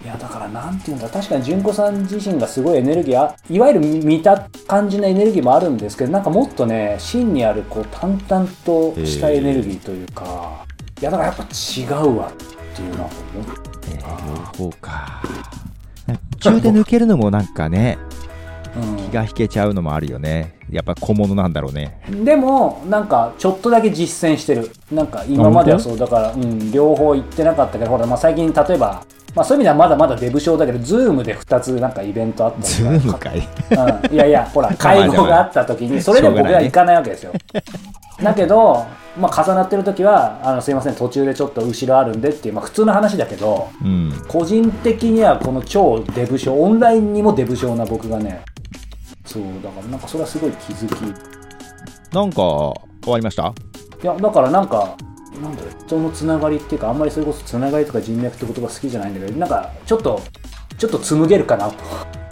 [0.04, 1.10] いやだからなんていうんだ。
[1.10, 10.64] 確かに純子さん自身がすごいエネルギーあいわゆる見た感じのエネルギーもあるんですけどなんかもっとね真にあるこう淡々としたエネルギーというか、
[11.02, 12.34] いやだからやっぱ違うわっ
[12.76, 13.46] ていうのは思っ
[13.88, 15.24] えー両方か。
[15.24, 15.65] 途
[16.40, 17.98] 中で抜けるのもなんかね
[19.10, 20.56] 気が引けちゃうのもあるよね。
[20.70, 22.02] やっぱ小物なんだろうね。
[22.10, 24.72] うん、でもなんかちょっとだけ実践してる。
[24.92, 33.38] なんか今まではそうだから、うん、両方行ってなかったけどほら、まあ、最近例えばまあ、そういう意味ではまだまだデブ症だけど、ズームで2つなんかイベントあったズーム会。
[33.38, 37.34] うん、いやいや、 ほら、会合があった時に、それでも僕は行かないわけですよ。
[38.24, 38.86] だけど、
[39.20, 44.14] まあ、重なってる時は、あのすいません、途中でちょっと後ろあるんでっていう、まあ、普通の話だけど、うん。
[44.30, 48.42] 個人的にはこの超デブ症、オンラインにもデブ症な僕がね、
[49.26, 51.02] そう、だからなんかそれはすごい気づき。
[52.14, 53.54] なんか変わりました？
[54.02, 54.96] いや、だからなんか、
[55.42, 60.22] なんだろう、人のつながりっていうか、あんまりそれこそつながりとか人脈って言葉好きじゃないんだけど、なんかちょっと、
[60.78, 61.76] ちょっと紡げるかなと。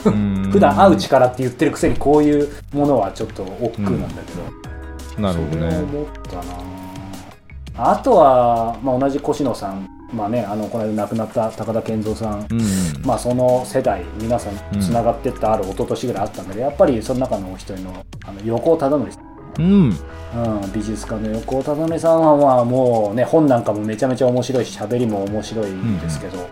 [0.03, 5.77] 普普段会う力って言ってるくせにこういうものはちょっと億劫なんだけど、なるほどね。
[5.77, 7.91] 思ったな。
[7.91, 9.87] あとは、まあ、同じ越野さん。
[10.13, 12.61] まあねあのこの間亡くなった高田健三さん、うん
[13.03, 19.97] まあその世代皆さんうんつながってったある一昨年ぐらいあったんだけど、やっぱりその中のお一人のあの横尾忠則さんうん。
[20.35, 26.49] うん、美術家の横尾忠則さんはまあもうね本なんかもめちゃめちゃ面白いし喋りも面白いんですけど、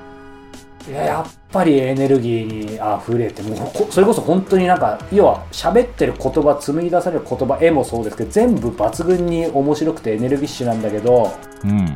[0.88, 11.32] いややっぱりエネルギーにあふれてもうこそれこそ本当になんか要は喋ってる言葉紡ぎ出される言葉絵もそうですけど全部抜群に面白くてエネルギッシュなんだけど
[11.64, 11.96] うん。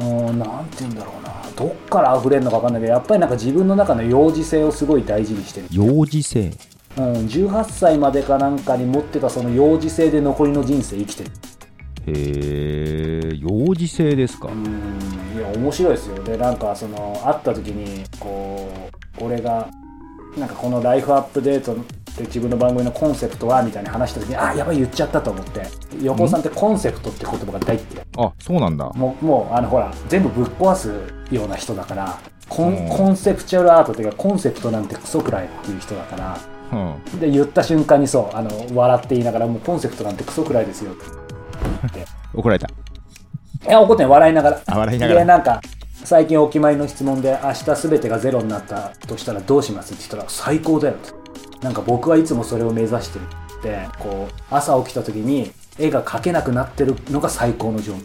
[0.00, 1.32] うんなんて言うんだろうな。
[1.54, 5.68] どっから溢れるのか分かんないけどやっぱりなんか自分の中の幼児性をすごい大事にしてる。
[5.70, 6.50] 幼児性
[6.96, 11.30] うん、18歳までかなんかに持ってたその幼児性で残りの人生生きてる。
[12.06, 12.12] へ
[13.32, 14.48] え幼児性ですか。
[14.48, 14.64] うん
[15.36, 16.22] いや面白いですよ。
[16.22, 18.68] でなんかその会った時にこ
[19.20, 19.68] う俺が
[20.36, 21.76] なんかこの「ライフアップデート」っ
[22.16, 25.62] て自分の番組のコンセプトはみたいに話した時にあやばい言っちゃったと思って。
[26.02, 28.06] 横尾さんってコンセプトって言葉が大っ嫌い。
[28.18, 28.88] あそうなんだ。
[28.90, 30.92] もうもうあのほら全部ぶっ壊す
[31.30, 32.88] ような人だからコンうん。
[32.88, 36.38] コンセプチュアルアートっていうかコンセプトなんてクソくらいっていう人だから
[36.72, 36.76] う
[37.16, 37.20] ん。
[37.20, 40.92] で言った瞬間にそうあの笑って言いながらもうコンセプトなんてクソくらいですよ。
[40.92, 40.94] っ
[41.92, 42.66] て怒られた。
[42.66, 44.60] いや怒って笑いながら。
[44.66, 45.20] あ笑いながら。
[45.20, 45.60] でなんか
[46.04, 49.94] 最近お決まりの質問で明日全てがゼロになったとしたらどうします？
[49.94, 50.94] って言ったら最高だよ。
[50.94, 51.10] って
[51.64, 53.22] なんか僕はいつもそれを目指してる
[53.58, 57.98] ってこう朝起きた時に絵が描けなくなってるのが最高の状況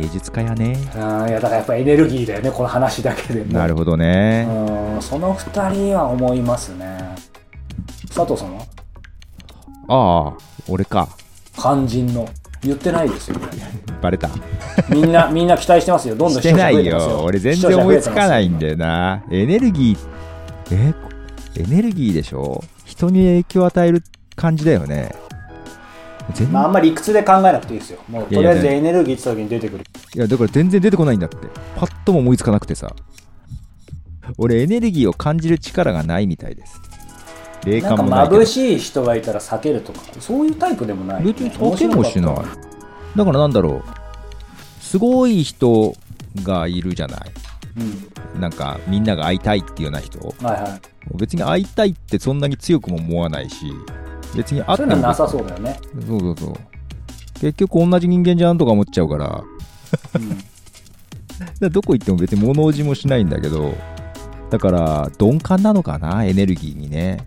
[0.00, 0.76] 芸術家やね。
[0.94, 3.52] あーいやだからやっぱエネルギーだよねこの話だけでも。
[3.52, 4.46] なるほどね。
[4.48, 7.15] うんその二人は思いますね
[8.16, 8.62] 佐藤さんは？
[9.88, 10.32] ああ
[10.68, 11.08] 俺か。
[11.58, 12.28] 肝心の。
[12.62, 13.38] 言ってないですよ。
[13.38, 13.46] ね
[14.02, 14.28] バレた。
[14.88, 16.16] みんなみんな期待してますよ。
[16.16, 17.20] どんどんしてないよ。
[17.22, 19.22] 俺全然思いつかないんだよな。
[19.30, 19.98] エネルギー
[20.72, 20.94] え
[21.60, 22.64] エネルギーでしょ？
[22.84, 24.02] 人に影響を与える
[24.34, 25.14] 感じだよね。
[26.34, 28.00] 全まあ、あんまり理屈で考えなくていいですよ。
[28.08, 29.84] もうとりあえずエネルギーって時に出てくる。
[30.14, 31.36] いやだから全然出てこないんだって。
[31.76, 32.92] パッとも思いつかなくてさ。
[34.38, 36.80] 俺エネルギーを感じる力がないみたいです
[37.66, 38.40] 霊感もないけど。
[38.40, 42.36] 眩しい人がいたら避けるとか、そういうタイプでもない、別に避けもしない。
[43.16, 44.82] だからなんだろう。
[44.82, 45.94] すごい人
[46.42, 47.20] がいるじゃない。
[47.20, 47.26] た
[48.34, 48.40] うん。
[48.40, 50.18] なんかみんなが会いたいっていうような人。
[50.20, 50.80] はいはい。
[51.16, 53.66] 別に会いたいってそんなに強くも思わないし。
[54.36, 55.78] 別に会ってもなさそうだよね。
[56.06, 56.54] そうそうそう。
[57.40, 59.44] 結局同じ人間じゃんとか思っちゃうから。
[60.14, 60.38] うん。
[61.60, 63.74] らどこ行っても別に物おじもしないんだけど。
[64.50, 67.26] だから鈍感なのかなエネルギーにね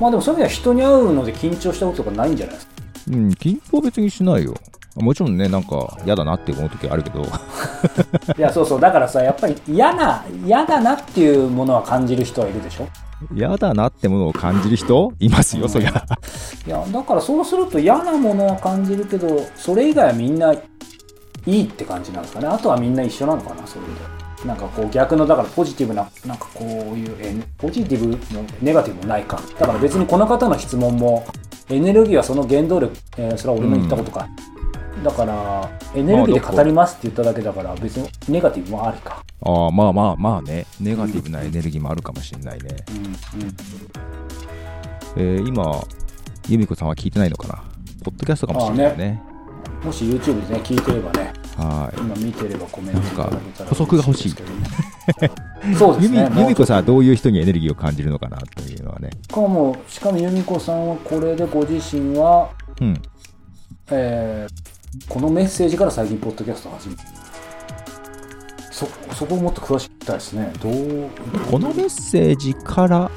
[0.00, 2.72] まあでもそういう意味では人に会うので緊張したこととかないんじゃないですか？
[3.08, 4.54] うん緊張別にしないよ
[4.96, 7.22] もちろんねなんか嫌だなって思う時あるけど
[8.36, 8.80] いや、そうそう。
[8.80, 12.86] だからさ、やっぱり嫌な、嫌だなっていうものは感じる人はいるでしょ？
[13.34, 15.12] 嫌だなってものを感じる人？
[15.18, 16.06] いますよ、うんそりゃ
[16.66, 20.60] いや、だからそうすると嫌なものは感じるけど、それ以外はみんない
[21.46, 22.48] いって感じなんですかね？
[22.48, 23.88] あとはみんな一緒なのかな、それで。
[24.46, 28.18] なんかこう逆の、だからポジティブな、なんかこういう、えポジティブも
[28.60, 29.40] ネガティブもないか。
[29.58, 31.24] だから別にこの方の質問も、
[31.68, 34.28] エネルギーはその原動力、えーそれは俺の言ったことか。
[35.02, 39.22] だから、エネルギーで語りますって言っただけだから、別にネガティブもありか。
[39.44, 43.54] ああまあまあまあねネガティブなエネルギーもあるかもしれないね、うんうん。
[45.16, 45.64] えー今
[46.48, 47.54] 由美子さんは聞いてないのかな？
[48.04, 49.20] ポッドキャストかもしれないね
[49.84, 52.00] もし YouTube でね、聞いてればね、はい。
[52.00, 54.34] 今見てればコメントいただけたら補足が欲しい。
[55.78, 56.30] そうで由美すね。
[56.36, 59.10] 由美子さんはどういう人にエネルギーを感じるのかなというのはね。
[59.22, 63.02] しかも、しかも由美子さんはこれでご自身は、うん。
[63.90, 64.72] えー
[65.08, 67.02] このメッセージから最近ポッドキャストを始めた。
[68.70, 70.52] そ、そこをもっと詳しくたいですね。
[70.62, 71.10] どう、
[71.50, 73.10] このメッセージから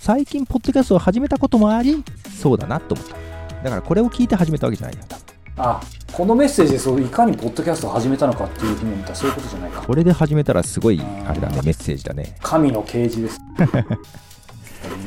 [0.00, 2.02] 最近ポッドキャストを始めたこともあり
[2.40, 3.14] そうだなと思った。
[3.62, 5.04] だからこれを聞いて始めたわけじゃないよ。
[5.08, 5.22] 多分
[5.56, 5.80] あ、
[6.12, 9.82] このメッセージでそういかにポッドキャストを始めたのかっていうふうに見たらそういうことじゃないか。
[9.82, 13.40] これで始めたらすごいあれだねメッセージだね神の啓示です。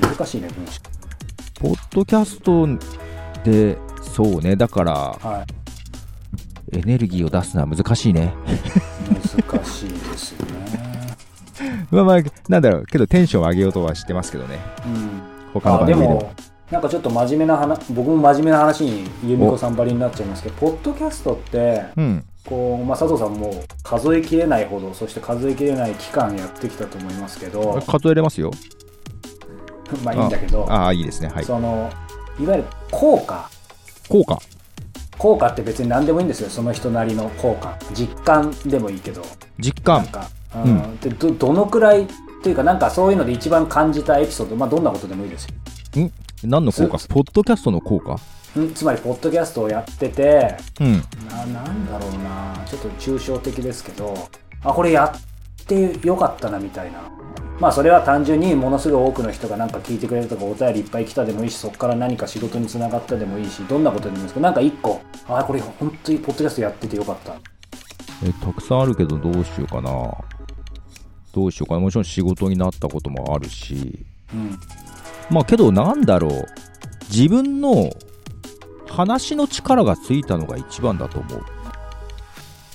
[0.01, 0.81] 難しいね、文章。
[1.59, 2.67] ポッドキャスト
[3.43, 5.45] でそうねだからは
[6.71, 6.77] い。
[6.77, 8.33] エネルギーを出すのは難しいね
[9.07, 11.15] 難しいですよね。
[11.91, 12.17] まあまあ
[12.49, 15.21] なんだろうけどテンションを上げようとはしてますけどねうん。
[15.53, 16.31] 他の番組でもも
[16.71, 22.25] なんかちょっと真面目な話僕も真面目な話に由美子さんばりになっちゃいますけどポッドキャストってうん。
[22.45, 28.51] こう、まあ、佐藤さんも数えきれないほどそして数えきれない期間やってきたと思いますけど数えれますよ。
[30.03, 31.29] まあいいんだけどああいいですね。
[31.29, 31.45] はい。
[31.45, 31.89] その
[32.39, 33.49] いわゆる効果。
[34.09, 34.39] 効果？
[35.17, 36.49] 効果って別に何でもいいんですよ。
[36.49, 37.77] その人なりの効果。
[37.93, 39.21] 実感でもいいけど。
[39.59, 40.05] 実感。
[40.07, 40.97] か、うんうん。
[40.97, 42.07] でどどのくらいっ
[42.41, 45.45] ていうかなんかそういうので一番感じたエピソードまあどんなことでもいいです
[45.95, 46.11] よ
[46.47, 46.99] 何の効果？
[46.99, 47.07] す。
[47.07, 48.15] ポッドキャストの効果？
[48.59, 51.03] んつまりポッドキャストをやっててうん。
[51.29, 52.63] ななんだろうな。
[52.65, 54.13] ちょっと抽象的ですけど。
[54.63, 56.99] あこれやってよかったなみたいな。
[57.59, 65.01] まあそれは単純にものすごい多くの人がなんか聞いてくれるとかお便りいっぱい来たでもいいしそこから何か仕事につながったでもいいしどんなことでもいいんですけどなんか一個。
[65.27, 67.35] あこれ本当にポッドキャストやっててよかった。
[68.25, 69.91] え、たくさんあるけどどうしようかな。
[71.33, 71.79] どうしようかな。
[71.81, 74.05] もちろん仕事になったこともあるし。
[74.33, 74.59] うん
[75.29, 76.45] まあけどなんだろう。
[77.09, 77.91] 自分の
[78.89, 81.45] 話の力がついたのが一番だと思う。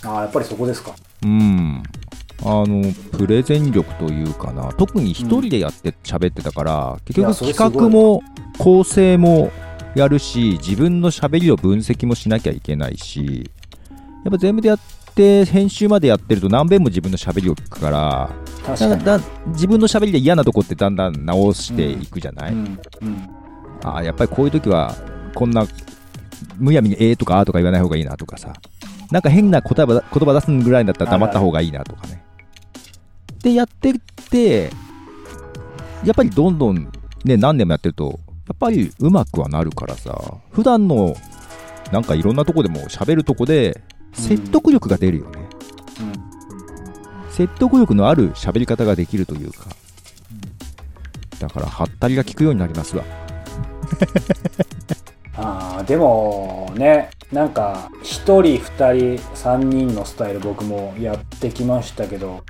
[0.05, 1.83] あやっぱりそこですかうん。
[2.45, 4.73] あの、プレゼン力というかな。
[4.75, 8.23] 特に一人でやって喋ってたから、結いや局企画も
[8.59, 9.51] 構成も
[9.95, 13.51] やるし、自分の喋りを分析もしなきゃいけないし、
[14.25, 14.81] やっぱ全部でやっ
[15.19, 18.31] て、編集までやってると何遍も自分の喋りを聞くから、
[18.65, 23.29] 確か自分の喋りで嫌なとこってだんだん直していくじゃない、うんうん。
[23.83, 24.95] ああやっぱりこういう時は
[25.35, 25.67] こんな
[26.57, 28.53] むやみに「えー」とか「あ」とか言わない方がいいなとかさ。
[29.11, 32.23] なんか変な言葉言葉出すぐらいだったら黙った方がいいなとかね。
[33.43, 33.95] でやってっ
[34.31, 34.71] て
[36.05, 36.93] やっぱりどんどん
[37.25, 40.15] ね何年もやってるとやっぱりうまくはなるからさ。
[40.51, 41.17] 普段の
[41.91, 43.81] なんかいろんなとこでも喋るとこで
[44.19, 45.49] 説得力が出るよね、
[47.31, 49.67] 説得力のある喋り方ができるというか、
[51.39, 53.05] だからはったりが効くようになりますわ。
[55.41, 62.43] あーでもねなんか1人2人3人のスタイル僕もやってきましたけど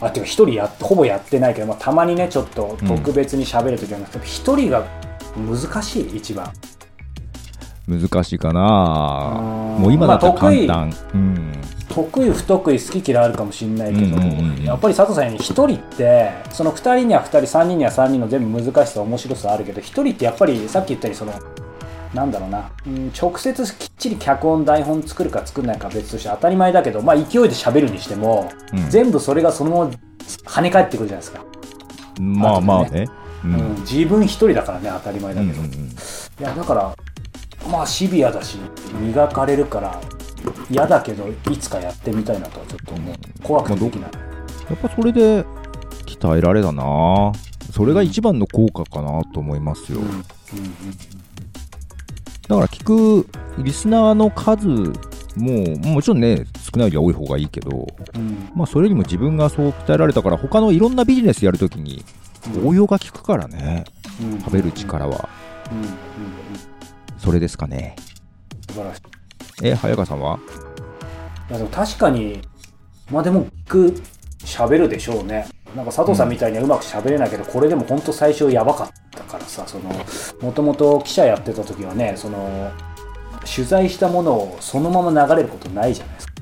[0.00, 4.84] あてか1人やっほぼやってないけど、まあ、たまにねちょっと特別に喋る時あるんですけど、1人が
[5.36, 6.52] 難しい一番
[7.98, 9.40] 難しいかな。
[9.76, 10.66] うんもう今だったらまあ得意。
[10.66, 11.52] 簡単、うん。
[11.88, 14.64] 得意不得意好き嫌いあるかもしれないけど、うんうんうんうん。
[14.64, 21.32] やっぱり佐藤さんに1人ってその2人には2人3人には3人の全部難しさ面白さあるけど1人ってやっぱりさっき言ったようにその
[22.14, 28.90] なんだろうな、うん、直接きっちり脚本台本作るか作んないかは別として当たり前だけど、まあ、勢いで喋るにしても、うん。
[28.90, 29.90] 全部それがそのまま
[30.44, 31.44] 跳ね返ってくるじゃないですか、
[32.20, 33.08] まあまあね。
[33.44, 33.54] ううん。
[33.54, 35.90] ん自分1人だからね当たり前だけど、いうんうんうん。
[36.40, 36.94] やだから
[37.70, 38.58] まあシビアだし
[39.00, 40.00] 磨かれるから
[40.70, 43.14] 嫌だけどいつかやってみたいなとはちょっと思う。
[43.42, 44.10] 怖くてできない、
[44.70, 45.44] やっぱそれで
[46.06, 47.32] 鍛えられだな。
[47.72, 50.24] それが一番の効果かなと思いますよ、うんうん
[52.48, 53.28] だから聞く
[53.62, 54.66] リスナーの数
[55.36, 58.50] ももちろんね少ないよりは多い方がいいけどうん。
[58.56, 62.04] まあそれよりも自分がそう鍛えられたから他のいろんなビジネスやるときに
[62.64, 63.84] 応用が効くからね。
[64.20, 64.40] うん。
[64.40, 65.28] 食べる力は。
[65.70, 65.94] うんうんうん
[67.22, 67.96] それですかね。
[68.68, 69.02] 素晴らしい。
[69.62, 70.38] え早川さんは？
[71.50, 72.40] いやでも確かに
[73.10, 74.02] まあでも聞く
[74.44, 75.46] 喋るでしょうね。
[75.76, 79.90] なんか佐藤さんみたいにはうまく喋れないけど、これでも本当最初やばかったからさその
[80.40, 82.72] もともと記者やってた時はねその
[83.40, 86.32] 取材したものをそのまま流れることないじゃないですか、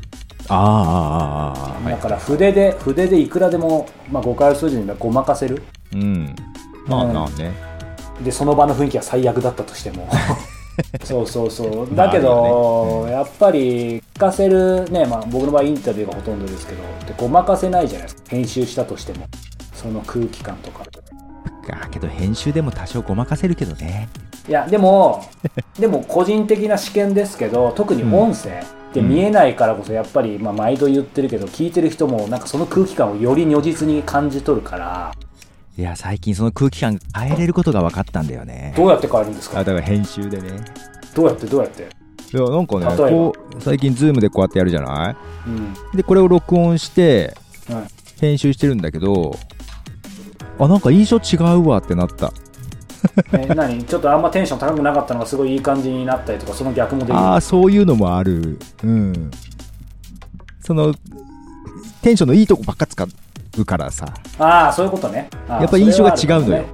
[0.49, 5.63] あああああああだから筆で筆でいくらでも、まあ、誤解をするにはごまかせる。
[5.93, 6.35] うん。
[6.87, 7.13] まあうん。
[7.13, 7.53] まあね。
[8.25, 10.09] でその場の雰囲気が最悪だったとしても
[11.05, 11.95] そうそうそう。
[11.95, 18.23] だけど、やっぱり聞かせるね、まあ、僕の場合インタビューがほとんどですけどでごまかせないじゃないですか。
[18.29, 19.27] 編集したとしても。
[19.75, 20.85] その空気感とか。
[21.71, 24.09] あけど編集でも多少ごまかせるけどね。
[24.49, 25.25] いやでも
[25.79, 35.13] でも個人的な試験ですけど特に音声って見えないからこそやっぱり、まあ、毎度言ってるけど聞いてる人もなんかその空気感をより如実に感じ取るから
[35.79, 38.75] いや最近その空気感変えれることが分かったんだよね。
[38.77, 39.61] どうやって変えるんですか？
[39.61, 40.51] あだから編集でね。
[41.15, 41.47] どうやって？
[41.47, 41.89] どうやって？
[42.33, 45.17] いやなんかねこう最近ズームでこうやってやるじゃない？
[45.47, 45.75] うん。
[45.97, 47.33] でこれを録音して
[47.69, 47.87] はい。
[48.21, 49.37] 編集してるんだけど
[50.59, 52.33] あなんか印象違うわってなった。
[53.33, 53.83] え何？
[53.87, 57.17] ちょっとあんまテンション高くなかったのがすごいいい感じになったりとかその逆もできる？
[57.17, 58.59] ああそういうのもある。
[58.83, 59.31] うん。
[60.61, 60.93] その
[62.03, 63.07] テンションのいいとこばっか使
[63.57, 64.07] うからさ。
[64.39, 65.29] ああそういうことね。
[65.49, 66.63] やっぱ印象が違うのよ。
[66.63, 66.69] ね。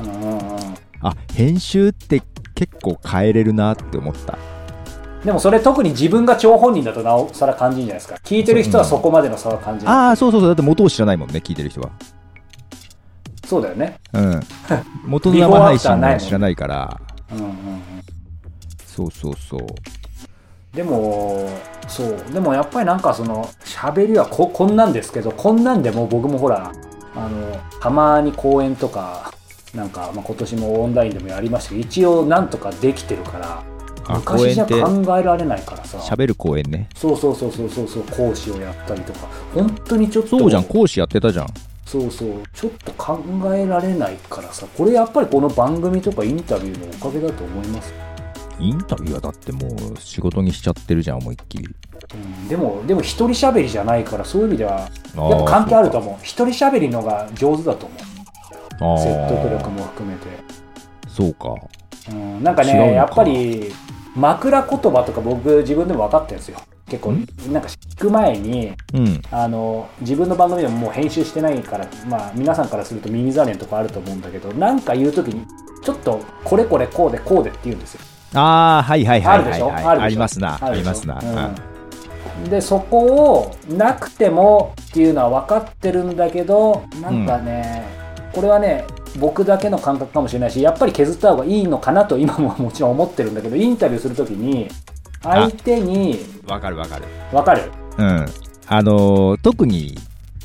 [0.00, 0.74] うんうんうん。
[1.00, 2.22] あ編集って
[2.54, 4.38] 結構変えれるなって思った。
[5.24, 8.16] でもそれ特に自分が張本人だとなおさら感じるんじゃないですか。
[8.22, 9.94] 聞いてる人はそこまでの差は感じない。
[9.94, 10.48] ああそうそうそう。
[10.48, 11.90] だって元を知らないもんね聞いてる人は。
[13.46, 13.98] そうだよね。
[14.12, 14.40] うん。
[15.04, 17.00] 元の生配信も知らないから。
[17.32, 17.54] うんうんうん。
[18.86, 19.60] そうそうそう
[20.74, 21.48] でも
[21.88, 22.16] そう。
[22.32, 26.72] でもやっぱりなんかその喋りはここんなんですけどこんなんでも僕もほら
[27.14, 29.32] あのたまに講演とか
[29.74, 33.62] なんか、まあ、今年もオンラインでもやりましたけど一応なんとかできてるから
[34.08, 35.98] 昔じゃ考えられないからさ。
[35.98, 36.88] 喋る公演ね。
[36.94, 39.20] そうそうそうそうそうそう講師をやったりとか。
[39.54, 40.64] 本当にちょっとそうじゃん。
[40.64, 41.46] 講師やってたじゃん。
[41.86, 42.28] そうそう。
[42.52, 43.22] ちょっと考
[43.54, 44.66] えられないからさ。
[44.76, 47.94] これやっぱりこの番組とかインタビューのおかげだと思います
[48.58, 51.68] インタビューはだってもう仕事にしちゃってるじゃん思いっきり。
[52.14, 56.14] うん、でもでも一人喋りじゃないからそういう意味ではやっぱ関係あると思う。
[56.22, 58.98] 一人喋りのが上手だと思う。
[58.98, 60.26] 説得力も含めて、
[61.08, 61.54] そうか。
[62.10, 62.86] うん、なんか違うのか。
[62.86, 63.72] ねやっぱり
[64.16, 66.58] 枕言葉とか僕自分でも分かってるんですよ。
[66.86, 67.26] 結構ん？
[67.50, 69.22] なんか聞く前にうん。
[69.30, 75.46] あの自分の番組でももう編集してないから、まあ、皆さんからすると耳障りのとこあると思うんだけどなんか言う時に
[75.82, 78.00] ちょっとこれこれこうでこうでって言うんですよ
[78.34, 79.98] ああはいはいはいはいはい。
[80.00, 81.20] ありますなありますな、
[82.42, 82.50] うん。
[82.50, 87.84] でそこをなくてもっていうのは分かってるんだけどなんかね、
[88.32, 88.84] これはね
[89.18, 94.68] 僕だけの感覚かもしれないしやっぱり削った方がいいのかなと今も もちろん思ってるんだけどインタビューするときに
[95.22, 96.18] 相手に
[96.48, 97.04] わかるわかる。
[97.32, 97.62] 分かる？
[97.98, 98.26] うん。
[98.66, 99.96] あのー特に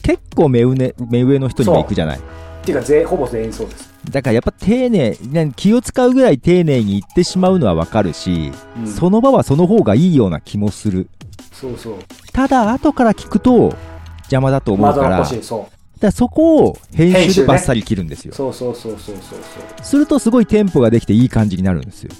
[0.03, 2.17] 結構目上目上の人にも行くじゃない？
[2.17, 2.21] っ
[2.63, 8.87] ていうかぜほぼ全員そうです、だからやっぱ丁寧ね気を使うぐらい丁寧に言ってしまうのはわかるし、うん。
[8.87, 11.09] その場はその方がいいような気もする。
[11.51, 11.97] そうそう。
[12.31, 13.75] ただ後から聞くと
[14.23, 15.69] 邪魔だと思まうからそだか
[16.07, 19.83] らそこを編編集でバッサリ切るんですよ、うそうそうそうそうそうそう。
[19.83, 22.11] するとすごいテンポができていい感じになるんですよ。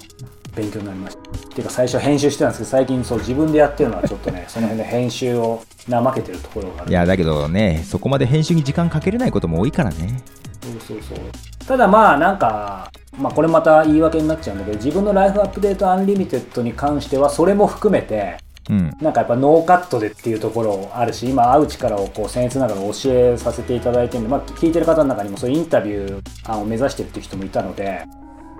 [0.54, 1.30] 勉強になりました。
[1.30, 6.90] っていうか最初編集してたんですけど最近そう自分でやってるのはちょっとね その辺で編集を怠けてるところがある。
[6.90, 10.22] いやだけどねそこまで編集に時間かけれないことも多いからね。
[10.62, 11.18] そうそうそう
[11.66, 18.38] ただまあなんか、まあ、これまた言い訳になっちゃうんだけど自分のライフアップデートアンリミテッドに関してはそれも含めて
[18.68, 18.96] うん。
[19.00, 28.04] なんかやっぱノーカットでっていうところあるし今会う力をこう僭越ながら教えさせていただいてるんで、まあ、聞いてる方の中にもそういうインタビュアーを目指してるっていう人もいたので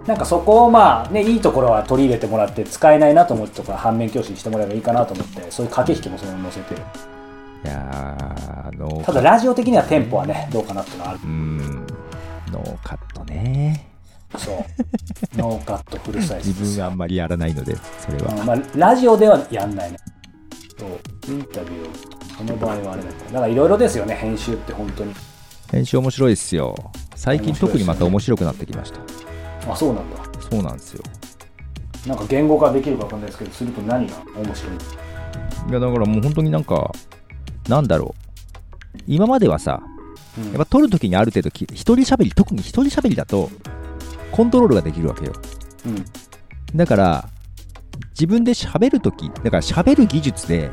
[0.07, 6.74] なんかそこをまあねいいところは取り入れてもらって使えないなと思うところは反面教師にしてもらえばいいかなと思ってそういう駆け引きもそのまま載せて。
[6.74, 6.82] る
[7.62, 8.16] いや
[9.05, 11.20] ただラジオ的にはテンポはねどうかなっていうのはある。
[11.22, 11.86] うん
[12.51, 13.88] ノーカットね。
[14.36, 15.36] そう。
[15.36, 18.34] ノーカットフルサイズ自分はあんまりやらないのでそれは。
[18.34, 19.98] うんまあ、ラジオではやんないね。
[21.28, 23.32] インタビュー、その場合はあれだから。
[23.32, 25.14] だからいろいろですよね、編集って本当に。
[25.70, 26.74] 編集面白いですよ。
[27.14, 29.01] 最近特にまた面白くなってきました。
[29.70, 30.16] あ、そうなんだ。
[30.51, 31.03] そうなんですよ。
[32.07, 34.72] なんか言語化できるかわかんないですけど、すると何が面白い
[35.68, 36.90] いやだからもう本当になんか
[37.68, 38.14] なんだろ
[38.94, 38.98] う。
[39.07, 39.82] 今まではさ
[40.38, 43.50] うんやっぱ撮るときにある程度き一人喋り特に一人喋りだと
[44.30, 45.32] コントロールができるわけよ
[45.86, 46.04] うん。
[46.74, 47.28] だから
[48.10, 50.70] 自分で喋るときだから喋る技術で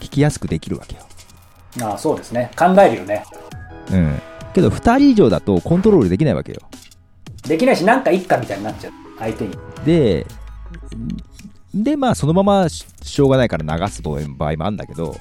[0.00, 1.02] 聞きやすくできるわけよ
[1.82, 2.50] あそうですね。
[2.56, 3.24] 考えるよね。
[3.90, 4.20] うん
[4.54, 6.60] けど2人以上だとコントロールできないわけよ
[7.42, 8.92] できないし、なんか一家みたいになっちゃう。
[9.18, 9.56] 相手に。
[9.84, 10.26] で
[11.74, 15.16] でまあそのままししょうがないから流す場合もあるんだけど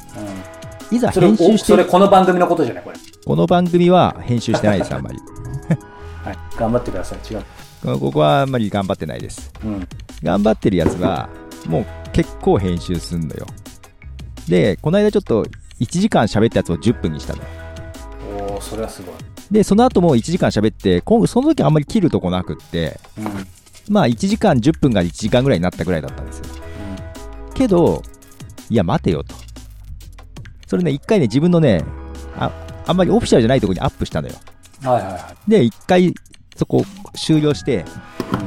[0.92, 0.96] うん。
[0.96, 2.98] いざ編集しておそれこの番組のことじゃない、これ。
[3.26, 5.18] この番組は編集してないですあんまり
[6.24, 6.38] はい。
[6.58, 7.34] 頑張ってください。
[7.34, 8.00] 違う。
[8.00, 9.88] ここはあんまり頑張ってないですうん。
[10.22, 11.30] 頑張ってるやつは
[11.68, 13.46] もう結構編集すんのよ
[14.48, 15.46] でこの間ちょっと
[15.80, 17.48] 1時間喋ったやつを10分にしたのよ
[18.50, 19.16] おおそれはすごい。
[19.52, 23.26] でその後も1時間喋って今その時あんまり切るとこなくってうん。
[23.26, 23.48] うん。
[23.90, 26.46] まあ1時間10分が1時間ぐらいになったぐらいだったんですよ
[27.54, 28.02] けど
[28.70, 29.36] いや待てよと
[30.68, 31.84] それね一回ね自分のね
[32.38, 32.50] あ
[32.86, 34.36] あんまりオフィシャルじゃないところにアップしたのよ
[34.84, 36.14] はいはいはで一回
[36.56, 36.84] そこ
[37.16, 37.86] 終了して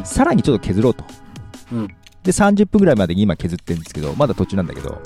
[0.04, 1.06] さらにちょっと削ろうとい。
[1.72, 1.88] うん。
[2.22, 5.00] で30分ぐらいまでに今削ってるんですけどまだ途中なんだけど。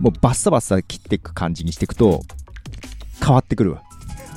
[0.00, 2.22] もうバッサバッサ切っていく感じにしていくと
[3.22, 3.82] 変わってくるわ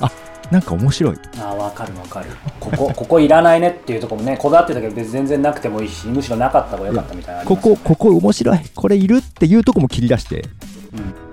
[0.00, 0.12] あ
[0.50, 2.30] なんか面白いああ、わかるわかる。
[2.60, 7.46] ここ、 ここいらないねっていうところもね、こだわってたけど、全然なくてもいいし、むしろなかった方が良かったみたいなね。
[7.46, 10.44] ここここ面白いこれいるっていうとこも切り出して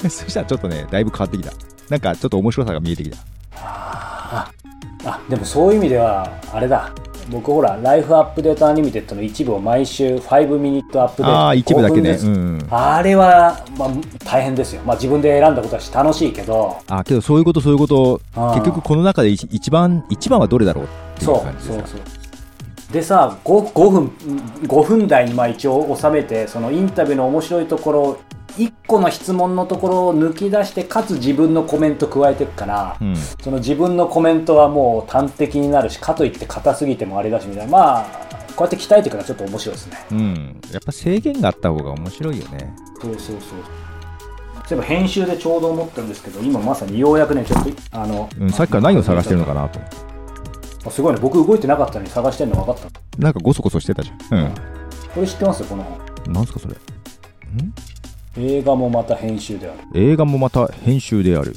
[0.01, 0.09] うん。
[0.09, 1.51] そしたらちょっとねだいぶ変わってきた
[1.91, 3.17] なんかちょっと面白さが見えてきた。
[3.53, 4.49] あ
[5.03, 6.89] あでもそういう意味ではあれだ。
[7.29, 12.01] 僕ほらライフアップデートアンリミテッドの一部を毎週5ミニットアップデートああ一部だけね。
[12.01, 12.27] 5分です。
[12.27, 13.89] うんあれは、まあ、
[14.25, 16.77] 大変ですよ、まあ、自分で選んだことだし楽しいけど。
[16.87, 18.21] あけどそういうことそういうこと
[18.53, 24.07] 結局この中で一一番一番はどれだろうっていうそう感じでさそうそうでさ 5, 5分
[24.63, 28.19] 5分台にまあ一応収めてそのインタビューの面白いところ
[28.57, 33.15] 1個の質問のところを抜き出してかつ自分のコメント加えていくから、うん。
[33.15, 37.71] その自分のコメントはもう端的になるしかといって硬すぎてもあれだしみたいな。
[37.71, 40.05] まあこうやって鍛えていくのはちょっと面白いですね。
[40.11, 40.61] うん。
[40.71, 42.75] やっぱ制限があった方が面白いよね。
[43.01, 43.39] そうそうそう。
[44.67, 49.79] そういえば編集でちょうど思ったんですけど今まさにようやくねちょっとあの、うんさっきから何を探してるのかなと。
[50.85, 51.19] あすごいね。
[51.21, 54.55] 僕動いてなかったのに探してんの分かったなんかゴソゴソしてたじゃん。
[55.13, 55.61] これ知ってます？
[55.61, 55.83] よこの。
[55.83, 55.97] 本
[56.27, 56.73] うんなんすかそれ。
[56.73, 56.77] ん？
[58.37, 59.79] 映画もまた編集である。
[59.93, 61.55] 映画もまた編集である。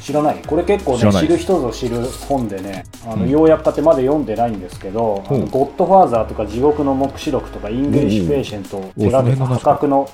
[0.00, 0.42] 知らない？
[0.46, 3.30] これ結構ね知る人ぞ知る本でねあの、うん。
[3.30, 5.38] ようやく買ってまだ読んでないんですけど「あほう。
[5.40, 10.08] のゴッドファーザー」とか「地獄の黙示録」とか「イングリッシュ・ペーシェント」を手掛け破格の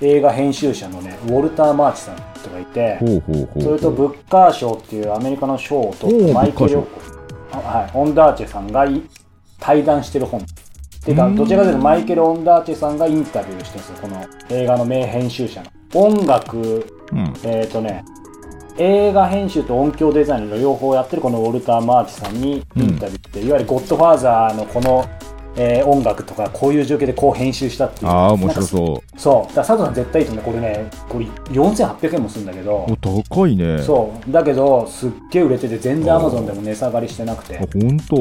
[0.00, 2.98] 映画編集者のねウォルター・マーチさんって人がいて
[3.60, 6.78] それとブッカー賞っていうアメリカの賞を取っおうたマイケル
[7.50, 9.02] はい、オンダーチェさんがい
[9.58, 10.40] 対談してる本。
[10.40, 10.44] っ
[11.04, 11.36] ていうかうん。
[11.36, 15.70] どちらかというとマイケル・オンダーチェさんがインタビューしてるんですよこの映画の名編集者の。
[15.94, 17.34] 音楽うん。
[17.44, 18.04] えっ、とね
[18.78, 25.06] 映画編集と音響デザインの両方やってるこのウォルター・マーチさんにインタビューって、いわゆる「ゴッドファーザー」のこの、
[25.56, 29.20] えー音楽とかこういう状況でこう編集したっていうああ面白そう。
[29.20, 29.54] そう。
[29.54, 30.44] だ佐藤さん絶対いいと思う。
[30.44, 32.86] これねこれ4800円もするんだけど。
[32.88, 33.82] お高いね。
[33.82, 34.32] そう。
[34.32, 37.58] だけどすっげえ売れてて全然アマゾンでも値下がりしてなくて。
[37.58, 38.16] あ、本当。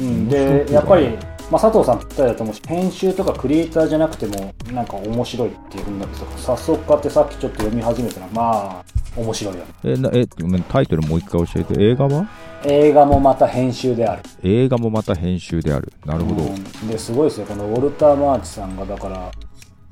[0.00, 1.16] うん、でやっぱり、
[1.50, 8.84] まあ、佐藤さんぴったりだと思うし編集とかクリエイターじゃなくてもなんか面白いっていうふうになってたから早速買ってさっきちょっと読み始めたらまあ
[9.16, 9.66] 面白いよね。
[9.84, 11.82] えなえごめんタイトルもう一回教えて。
[11.82, 12.28] 映画は？
[12.64, 14.22] 映画もまた編集である。
[14.42, 15.92] 映画もまた編集である。
[16.04, 16.88] なるほど、うん。
[16.88, 17.46] ですごいですよ。
[17.46, 19.30] このウォルター・マーチさんがだから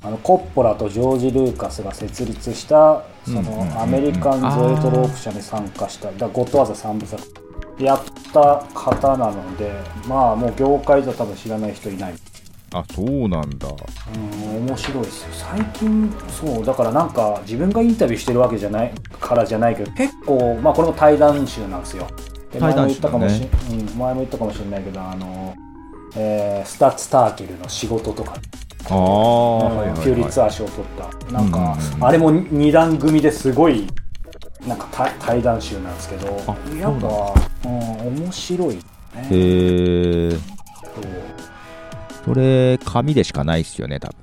[0.02, 6.12] あのコッポラとジョージ・ルーカスが設立したそのアメリカン・ゾエトロープ社に参加した。
[6.12, 7.22] だゴッドワーザー3部作
[7.78, 8.02] やっ
[8.32, 9.72] た方なので
[10.08, 12.14] まあもう業界じゃ多分知らない人いない。
[12.72, 13.68] あそうなんだ。
[13.68, 15.28] うん面白いですよ。
[15.32, 22.08] 最近そうだからなんか自分がインタビューしてるわけじゃないからじゃないけど結構まあこれも対談集なんですよ。
[22.52, 25.54] で前も言ったかもし、ねうん、前も言ったかもしれないけどあの、
[26.16, 28.34] えースタッツ・ターケルの仕事とか。
[28.90, 31.32] ああ、はいはいピューリッツはァー賞を取った。
[31.32, 32.04] なんか、うんうんうん。
[32.04, 33.86] あれも二段組ですごい
[34.66, 37.34] なんか対対談集なんですけどあやっぱ
[37.66, 38.80] うん面白いね。
[39.30, 40.38] いへえ
[42.24, 44.16] それ紙でしかないっすよね多分。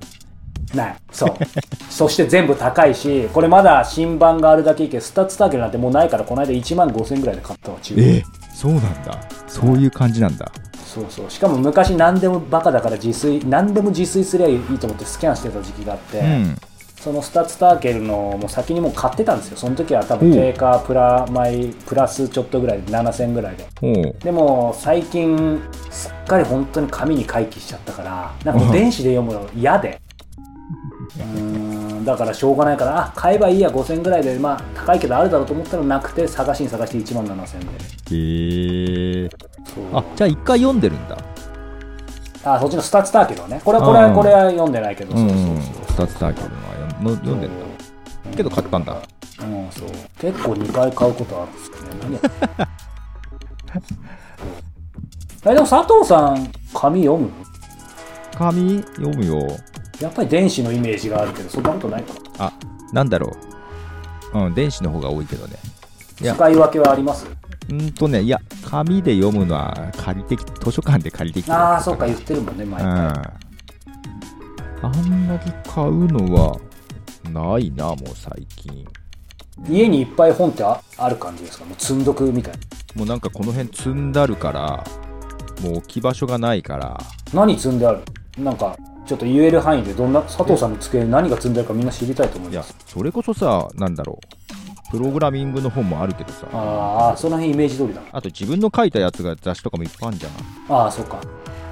[0.76, 0.96] ない。
[1.12, 1.34] そう。
[1.90, 8.24] そして全部高いしこれまだ新版があるだけいいけどスタッツターゲルなんてもうないからこの間1万5000円ぐらいで買ったわ中古え
[8.54, 9.18] そうなんだ。
[9.46, 10.50] そういう感じなんだ。
[10.84, 11.30] そうそう。
[11.30, 16.56] しかも昔何でもバカだから自炊何でも自炊すりゃいいと思ってスキャンしてた時期があって、うん
[17.02, 19.56] そのスタッツターケルのもう先にもう買ってたんですよ。
[19.56, 20.34] その時は多分うん。
[20.34, 23.66] 定価プラマイプラスちょっとぐらいで7000円ぐらいで。
[23.82, 30.00] おうでも最近すっかり本当に紙に回帰しちゃったからなんか電子で読むの嫌で。
[31.16, 37.76] うーんだからしょうがないからあ買えばいいや5000円ぐらいでまあ高いけどあるだろうと思ったらなくて探しに探して1万7000円で。
[38.14, 39.30] へえ。
[39.74, 39.98] そう。
[39.98, 41.18] あじゃあ一回読んでるんだ。
[42.44, 43.60] あそっちのスタッツターケルはね。
[43.64, 44.14] これはこれはうん。
[44.14, 45.54] これは読んでないけど、うんそうそう。
[45.54, 45.62] うん。
[45.62, 46.71] スタッツターケルのは
[47.10, 48.36] 読ん読んでんだ。
[48.36, 48.92] けど買ったんだ。
[49.40, 49.88] うんそう。
[50.18, 51.82] 結構2回買うことあるんですよね。
[52.02, 52.68] 何や
[55.44, 57.30] えでも佐藤さん紙読む？
[58.36, 59.38] 紙読むよ。
[60.00, 62.12] やっぱり電子のイメージがあるけどそんなことないか。
[62.38, 62.52] あ
[62.92, 63.32] なんだろ
[64.34, 64.38] う。
[64.46, 65.56] うん電子の方が多いけどね。
[66.16, 67.26] 使い分けはあります？
[67.70, 68.38] うんとねいや
[68.68, 72.88] 紙で読むのは借りてき図書館で借りてきてああそうか言ってるもんね前うん。
[72.88, 73.12] あ
[74.88, 76.56] んまり買うのは
[77.32, 78.86] ないなもう最近。
[79.68, 81.64] 家にいっぱい本ってあある感じですか？
[81.64, 82.58] もう積んどくみたいな。
[82.94, 84.84] もうなんかこの辺積んだるから
[85.62, 87.00] もう置き場所がないから。
[87.34, 88.02] 何積んである？
[88.38, 88.76] なんか
[89.06, 94.26] ちょっと言える範囲でどんな佐藤さんの机に何が積んであるかみんな知りたいと思いいやますそれこそさなんだろう。
[94.90, 96.46] プログラミングの本もあるけどさ。
[96.52, 100.32] ああその辺イメージ通りだあと自分の書いたやつが雑誌とかもいっぱいあるじゃん
[100.74, 101.20] ああそうか。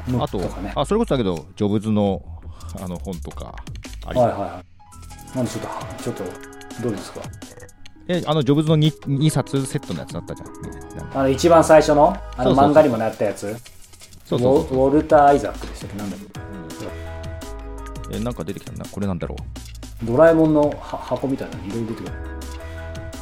[0.07, 0.73] ムあとックとかね。
[0.75, 2.23] あそれこそだけどジョブズの
[2.83, 3.55] あの本とか
[4.07, 4.70] あいはいはい
[5.35, 6.25] なんでちょっとはちょっと
[6.83, 7.21] どうですか？
[8.09, 10.49] えあのジョブズの 2, 2冊セットのやつだったじゃん、
[11.19, 12.17] あの一番最初の？
[12.37, 13.57] あの漫画にもなったやつ？
[14.25, 15.97] そうそうウォルター・アイザックでしたっけ？
[15.99, 16.21] なんだっ
[18.13, 18.85] えなんか出てきたな。
[18.91, 20.05] これなんだろう。
[20.05, 22.13] けドラえもんのは箱みたいなのいろいろ出てくる。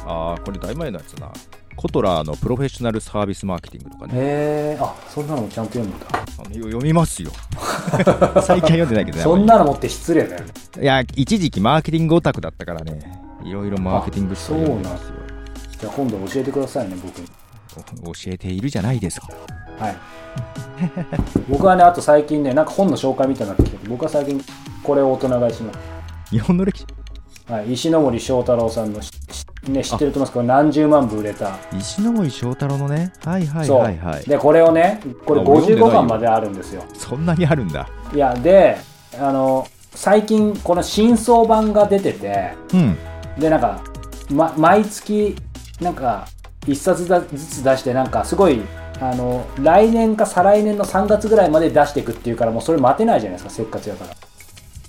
[0.07, 1.31] ああこれ大前のやつな。
[1.75, 4.13] コトラーのプロフェッショナルサービスマーケティングとかね。
[4.15, 4.17] へ
[4.75, 6.07] えあそんなのもちゃんと読むんだ。
[6.11, 7.31] あのよ読みますよ
[8.41, 10.47] 最近は読んでないけどねそんなの持って失礼だよね。
[10.81, 13.21] いや一時期マーケティングオタクだったからね。
[13.43, 15.13] いろいろマーケティング書を読んでますよ。
[15.79, 17.27] じゃあ今度教えてくださいね僕に。
[18.03, 19.27] お教えているじゃないですか。
[19.79, 19.95] はい。
[21.49, 24.43] 僕はねあと最近ねなんか本の紹介みたいになってきて僕は最近
[24.83, 25.79] これを大人買いします。
[26.29, 26.87] 日本の歴史。
[27.51, 29.01] はい、石ノ森章太郎さんの
[29.67, 33.11] ね、知ってると思いますけど何十万部売れた、石森章太郎のね。
[33.25, 34.23] はいはいはいはい。
[34.23, 36.83] でこれをねこれあ俺読んでない55よ巻まであるんですよ。
[36.93, 37.89] そんなにあるんだ。
[38.13, 38.77] いやで
[39.19, 42.97] あの最近この新装版が出ててうん。
[43.37, 43.81] でなんか、
[44.29, 45.35] ま、毎月
[45.81, 46.27] なんか
[46.67, 48.61] 一冊ずつ出してなんかすごい
[49.01, 54.15] あの来年か再来年の3月ぐらいまで出していくっていうからもうそれ待てないじゃないですかせっかちだから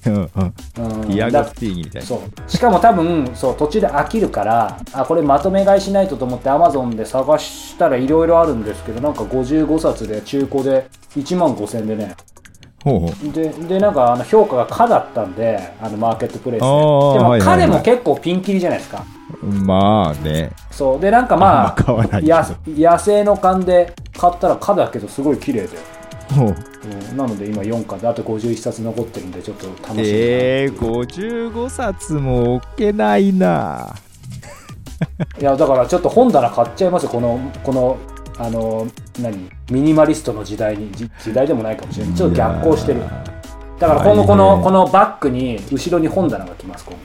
[0.06, 0.22] うんうん。
[0.22, 1.08] うん。
[1.08, 2.08] ディアゴスティーニみたいな。
[2.08, 2.50] そう。
[2.50, 12.14] しかも多分そう途中で飽きるからあこれまとめ買いしないとと思って Amazon で探したらいろいろあるんですけどなんか55冊で中古で1万5000円でね。
[12.82, 13.32] ほうほう。
[13.32, 16.66] ででなんかあの評価が「可」だったんであのマーケットプレイスで。
[16.66, 17.40] でもはいはいはい。
[17.42, 19.04] 彼も結構ピンキリじゃないですか。
[19.42, 20.50] まあね。
[20.70, 21.00] そう。
[21.00, 21.76] でなんかまあ
[22.66, 25.74] 野生の勘で買ったら「可」だけどすごい綺麗で、ほ
[26.36, 26.38] う。
[26.38, 33.94] うんなので今4巻であと51冊残ってるんでちょっと楽しみだなえー、55冊も置けないな。
[35.40, 37.10] いやだからちょっと本棚買っちゃいますよ。
[37.10, 37.98] このこの
[38.38, 38.86] あの
[39.20, 39.50] 何？
[39.70, 42.14] ミニマリストの時代にじ時代でもないかもしれない。
[42.14, 43.00] ちょっと逆行してる。
[43.78, 47.00] だから今後こはいねのこのバッグに後ろに本棚が来ます今後。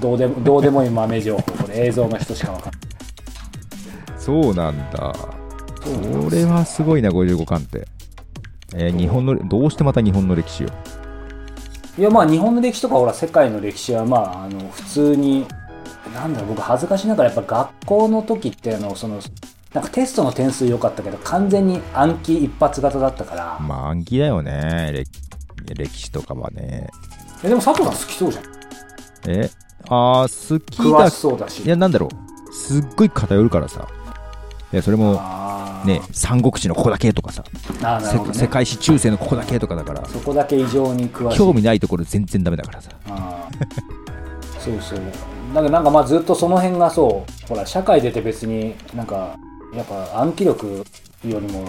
[0.00, 1.42] どうでもどうでもいい豆情報。
[1.42, 2.80] これ映像の人しかわかんない。
[4.16, 5.14] ーそうなんだ。
[5.82, 7.86] それはすごいな55巻って
[8.74, 10.68] えー日本のどうしてまた日本の歴史を？
[11.98, 15.46] いやまあ日本の歴史とかほら世界の歴史はまああの普通に
[16.14, 19.20] なんだろう僕恥ずかしながらやっぱ学校の時ってあのその
[19.74, 24.90] なんかテストの点数良かったけど完全に暗記一発型だったから、まあ暗記だよね。
[24.92, 25.10] 歴
[25.74, 26.88] 歴史とかはね。
[27.44, 28.44] えでも佐藤さん好きそうじゃん。
[29.28, 29.50] え？
[29.88, 31.62] あー好き詳だしそうだし。
[31.62, 32.52] いやなんだろう。
[32.52, 33.86] すっごい偏るからさ。
[34.72, 35.20] いやそれも
[35.84, 42.90] ね三国志のここだけとかさ、ね、せ世界史中世のここだけとかだからそこだけ異常に詳しい興味ないところ全然ダメだからさ。
[44.58, 45.00] そうそう。
[45.54, 49.36] だけどなんかまあずっとその辺がそうほら社会出て別になんか
[49.74, 50.84] やっぱ暗記力
[51.24, 51.64] よりも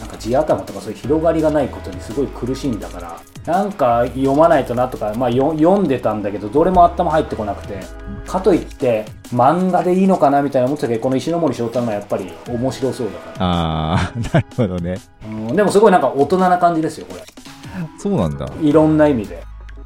[0.00, 7.80] なんか地頭とかそういう広がりがないことにすごい苦しいんだからなんか読まないとなとか、まあ、よ読んでたんだけどどれも頭入ってこなくて
[8.26, 14.98] かといって漫画でいいのかなみたいな思ってたけどこの石ノ森章太郎がやっぱり面白そうだから、あーなるほどね。
[15.24, 17.22] うん、でもすごいなんか大人な感じですよこれ。
[17.98, 18.48] そうなんだ。
[18.60, 19.42] いろんな意味で。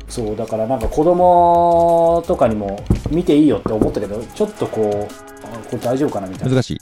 [0.08, 6.52] そうだからなんか子供とかにも見ていいよって思ったけどちょっとこうあこれ大丈夫かなみたいな。
[6.52, 6.80] い難しい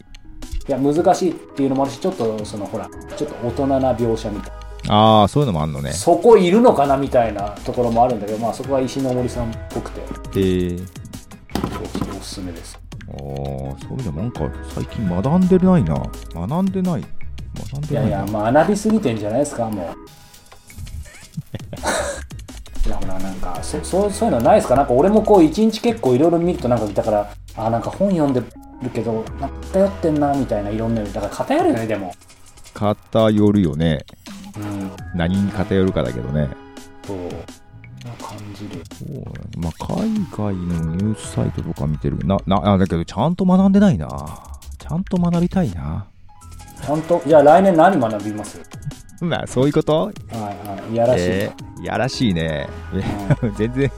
[0.73, 4.53] や難しいっていうのもあるしちょっとそのほらちょっと大人な描写みたい
[4.89, 5.91] ああそういうのもあんのね。
[5.91, 10.01] なそこいるのかなみたいなところもあるんだけどまあそこは石ノ森さんっぽくて。
[10.01, 10.89] えー、そう
[12.07, 12.79] そうおすすめです。
[13.11, 14.41] ああそういうのなんか
[14.75, 15.95] 最近学んでないな。
[16.35, 17.05] 学んでない。
[17.73, 18.11] 学んいでないな。
[18.11, 19.97] やいや学びすぎてんじゃないですかもう。
[22.87, 24.77] いやほらなんかそそうそういうのないですか？
[24.77, 28.41] なんか俺もこう一日結構いろいろ見るとなんかだからあなんか本読んで
[28.83, 32.13] るけどなんか偏ってんなみたいないろんなだから偏るよねでも。
[32.75, 34.05] 偏るよね。
[34.57, 34.91] うん。
[35.15, 36.49] 何に偏るかだけどね。
[37.07, 37.19] そう。
[38.23, 38.83] 感じる。
[38.97, 39.61] そう。
[39.61, 42.19] まあ海外のニュースサイトとか見てる。
[42.25, 44.09] ななあだけどちゃんと学んでないな。
[44.79, 46.07] ちゃんと学びたいな。
[46.85, 47.21] ちゃんと？
[47.27, 48.61] じゃあ来年何学びます？
[49.21, 50.07] まあそういうこと？
[50.07, 50.93] はいはい。
[50.93, 52.69] いやらしい、えー、やらしいね。
[53.43, 53.95] う 全然考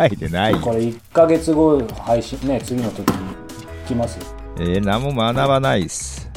[0.00, 0.54] えてない。
[0.60, 3.16] これ1ヶ月後配信ね次の時に
[3.88, 4.24] 来ますよ。
[4.58, 6.28] えー、何も学ばないっす。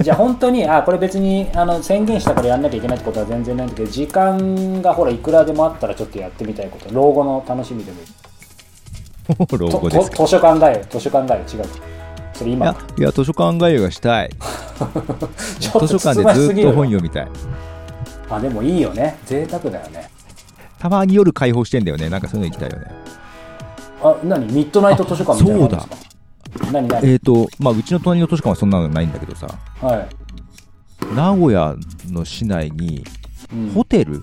[0.00, 6.92] じゃあ本当にあこれ別にあの宣言したからやんなきゃいけないってことは全然ないんだけど時間がほらいくらでもあったらちょっとやってみたいこと。
[6.94, 7.98] 老後の楽しみでも。
[8.00, 8.02] い
[9.34, 10.16] い老と後ですか？
[10.16, 11.70] と図書館街よ図書館街よ違う。
[12.32, 12.66] それ今。
[12.98, 14.30] いや図書館通いがしたい。
[15.60, 17.28] 図書館でずっと本読みたい。
[18.30, 19.18] あでもいいよね。
[19.26, 20.08] 贅沢だよね。
[20.78, 22.08] たまに夜開放してんだよね。
[22.08, 22.90] なんかそういうの行きたいよね。
[24.02, 24.46] あ何？
[24.46, 26.09] ミッドナイト図書館みたいなのあるんですか？
[26.72, 29.46] 何何、えっ、ー、とまあうちの隣の図書館はそんなのないんだけどさ。
[29.80, 30.08] は
[31.12, 31.76] い、名古屋
[32.10, 33.04] の市内に
[33.52, 33.70] うん。
[33.70, 34.22] ホテルうん。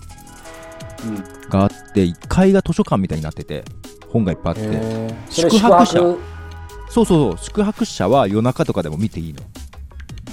[1.48, 3.64] があって1階が図書館みたいになってて
[4.08, 5.98] 本がいっぱいあって、それ宿泊者。
[5.98, 6.18] そう
[6.88, 7.38] そうそう。
[7.38, 9.42] 宿泊者は夜中とかでも見ていいの。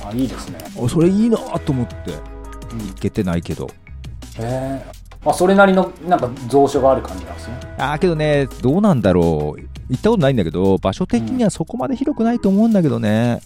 [0.06, 0.60] あいいですね。
[0.78, 2.36] おそれいいなと思って。
[2.76, 3.68] 行けてないけど。
[3.68, 4.86] へえ
[5.26, 7.60] あそれなりのなんか蔵書がある感じなんですね。
[7.78, 13.42] あーけどねどうなんだろう行ったことないんだけど場所的にはそこまで広くないと思うんだけどね。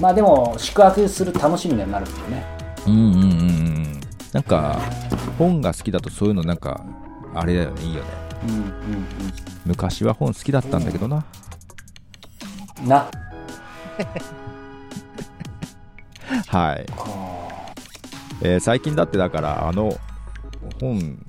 [0.00, 2.44] まあでも宿泊する楽しみにはなるんだよね。
[2.86, 4.00] うんうんうんうん。
[4.32, 4.80] なんか
[5.38, 6.84] 本が好きだとそういうのなんか
[7.34, 8.08] あれだよねいいよね。
[8.48, 8.62] うんうん
[9.64, 11.24] 昔は本好きだったんだけどな。
[12.82, 13.08] うんな。
[16.48, 16.94] はい、か
[18.42, 19.94] えー最近だってだからあの
[20.80, 21.24] 本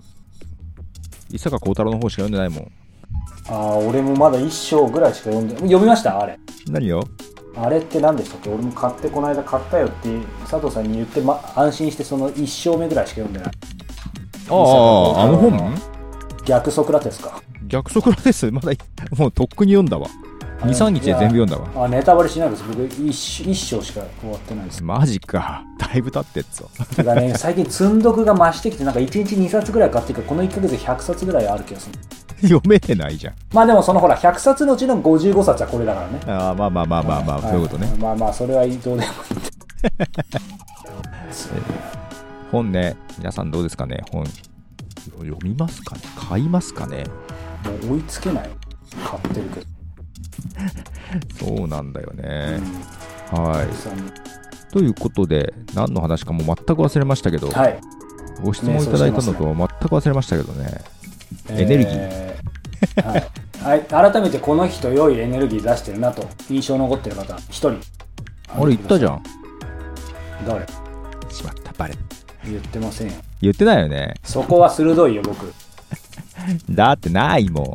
[1.29, 2.71] 伊坂幸太郎の方しか読んでないもん
[3.49, 6.19] あー俺もまだ一章ぐらいしか読んで読みました？
[6.19, 6.39] あれ。
[6.69, 7.03] 何よ
[7.55, 8.49] あれって何でしたっけ？
[8.49, 10.09] 俺も買ってこの間買ったよって
[10.49, 13.51] 佐藤さんに言って、ま、安心してその一章目ぐらいしか読んでない。
[14.49, 15.75] あああの本？
[16.45, 17.41] 逆ソクラテスか。
[17.67, 18.49] 逆ソクラテス？
[18.51, 18.71] まだ
[19.17, 20.07] もうとっくに読んだわ。
[20.61, 21.85] 23日で全部読んだわ。
[21.85, 22.63] あネタバレしないです。
[22.65, 23.11] 僕一
[23.51, 24.81] 一章しか終わってないです。
[24.83, 25.61] マジか。
[25.77, 26.69] だいぶ経ってっぞ。
[26.95, 31.99] てかね最近積んどくが増してきてなんか1日2冊ぐらい買ってるからこの1ヶ月で100冊ぐらいある気がする
[32.47, 33.35] 読めてないじゃん。
[33.53, 36.19] まあでもそのほら100冊のうちの55冊はこれだからね。
[36.25, 37.93] あーまあまあまあまあまあ、はそういうことね。
[37.99, 39.03] まあまあそれはどうでもいい。
[42.51, 44.03] 本ね皆さんどうですかね？
[44.11, 46.01] 本読みますかね？
[46.29, 47.05] 買いますかね？
[47.87, 48.49] もう追いつけない。
[49.05, 49.59] 買ってるけ
[51.45, 52.59] ど、 そうなんだよね。
[53.31, 53.67] うはい。
[54.71, 57.79] ということで何の話かも全く忘れましたけど、はい。
[58.43, 60.81] ご質問いただいたのとは全く忘れましたけどね
[61.49, 61.95] エネルギー。
[61.95, 62.43] えー
[63.01, 63.31] はい、
[63.61, 67.79] はい、改めてこの人良いエネルギー出してるなと印象に残ってる方一人。
[68.49, 69.23] あれ言ったじゃん。
[70.45, 70.65] 誰？
[71.31, 71.95] しまったバレ
[72.45, 73.13] 言ってませんよ。
[73.41, 74.15] 言ってないよね。
[74.23, 75.53] そこは鋭いよ僕。
[76.69, 77.73] だってないもん。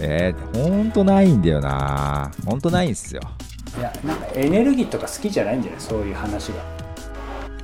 [0.00, 2.30] えー、ほんとないんだよな。
[2.44, 3.22] ほんとないんすよ。
[3.78, 5.80] いやなんかエネルギーとか好きじゃないんじゃない？
[5.80, 6.48] そういう話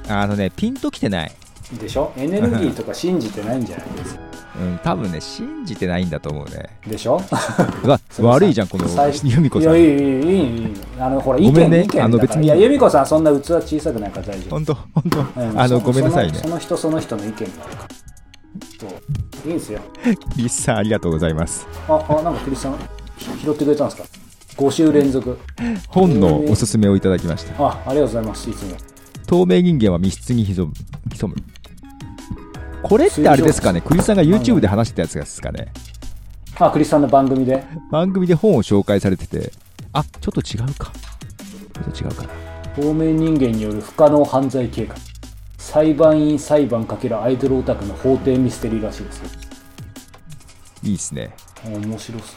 [0.09, 0.23] が。
[0.23, 1.33] あのねピンときてない。
[1.79, 2.13] でしょ？
[2.17, 3.89] エネルギーとか信じてないんじゃない？
[3.91, 4.21] ですか
[4.61, 6.79] うん、多分ね信じてないんだと思うね。
[6.87, 7.21] でしょ？
[8.21, 8.85] 悪いじゃんこの
[9.25, 9.75] 由美子さん。
[9.75, 11.87] いやいいいいあのほら意見ごめんね。
[12.01, 12.47] あの別に。
[12.49, 14.51] い由美子さんそんな器小さくないから大丈夫。
[14.51, 16.39] 本当本当、うん、あのごめんなさいね。
[16.39, 17.97] その人その人の意見があるから。
[19.47, 19.81] いいんですよ。
[20.37, 21.67] リスさんありがとうございます。
[21.89, 22.75] ああなんかクリスさん
[23.43, 24.09] 拾ってくれたんですか
[24.57, 25.39] ？5週連続。
[25.89, 27.63] 本のおすすめをいただきました。
[27.63, 28.77] あありがとうございますいつも。
[29.27, 30.73] 透明人間は密室に潜む。
[31.13, 31.37] 潜む。
[32.89, 33.81] これってあれですかね？
[33.81, 35.69] クリスさんが YouTube で話してたやつですかね？
[36.59, 37.65] あクリスさんの番組で？
[37.91, 39.53] 番組で本を紹介されてて。
[39.93, 40.93] あちょっと違うか。
[40.93, 42.23] ちょっと違うか。
[42.23, 42.29] な
[42.77, 44.95] 透明人間による不可能犯罪計画。
[45.59, 49.29] 裁判員裁判×アイドルオタクの法廷ミステリーらしいですよ。
[50.85, 51.35] いいっすね。
[51.65, 52.37] 面白そ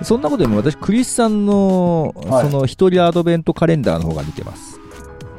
[0.00, 0.04] う。
[0.04, 2.50] そんなことよりも私クリスさんの、はい。
[2.50, 4.78] その一人アドベントカレンダーの方が見てます。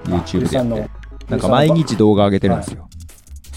[0.08, 0.88] あ YouTube で
[1.30, 2.89] なんか毎日動画上げてるんですよ、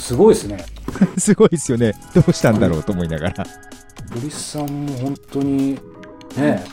[0.03, 0.65] すごいですね。
[1.17, 1.95] すごいですよね。
[2.13, 3.45] どうしたんだろうと思いながら。
[3.45, 5.79] クリスさんも本当に
[6.37, 6.65] ね。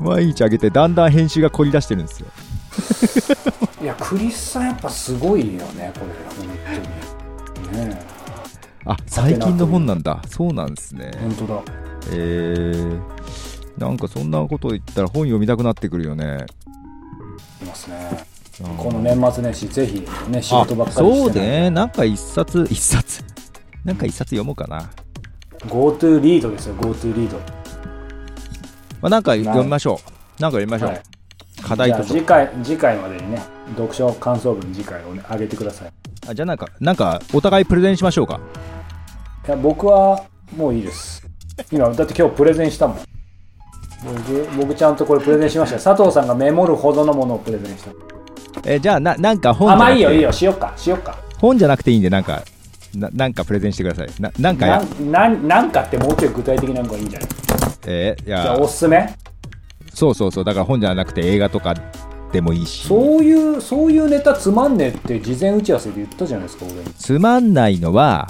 [0.00, 2.28] 毎日上げてだんだん編集が凝り出してるんですよ。
[3.82, 7.88] いやクリスさんやっぱすごいよねこれ本当に。
[7.88, 8.00] ね。
[8.86, 10.22] あ最近の本なんだ。
[10.26, 11.10] そうなんですね。
[11.20, 11.62] 本当だ。
[12.10, 13.00] えー、
[13.76, 16.46] なんかそんなこと言ったら本読みたくなってくるよね。
[17.60, 18.08] いますね。
[18.32, 18.37] うん
[18.76, 21.70] この年末年始ぜひね仕あ事ばっかりそうしてないね。
[21.70, 23.22] なんか一冊 一冊。
[23.84, 24.90] なんか一冊読もうかな、
[25.66, 27.38] GoTo リードですよ GoTo リード
[29.00, 30.00] まあ、なんか読みましょ
[30.38, 30.42] う。
[30.42, 31.02] なんか読みましょう、はい
[31.62, 35.92] 課題と次回次回までにね読書感想文次回をね上げてください。
[36.28, 38.40] あじゃあなんかなんかお互いプレゼンしましょうか。
[39.46, 40.22] いや僕は
[40.56, 41.26] もういいです。
[41.72, 42.98] 今だって今日プレゼンしたもん。
[44.04, 45.76] 僕僕ちゃんとこれプレゼンしました。
[45.76, 47.90] よ佐藤さんがメモるほどのものをプレゼンした
[48.64, 50.32] えじゃあななんか本あまあいいよいいよ。
[50.32, 50.72] しよっか。
[50.76, 51.16] しよっか。
[51.38, 52.42] 本じゃなくていいんでなんか
[52.94, 54.08] ななんかプレゼンしてください。
[54.20, 54.82] ななんかや。
[55.00, 57.28] なんなんなんかってもうちょい具体的なのがいいんじゃない？
[57.86, 59.14] えーいじゃやあおすすめ？
[59.94, 60.44] そうそうそう。
[60.44, 61.74] だから本じゃなくて映画とか
[62.32, 62.86] でもいいし。
[62.88, 66.74] そういうそういうネタつまんねえって事前打ち合わせで言ったじゃないですか俺。
[66.74, 68.28] につまんないのは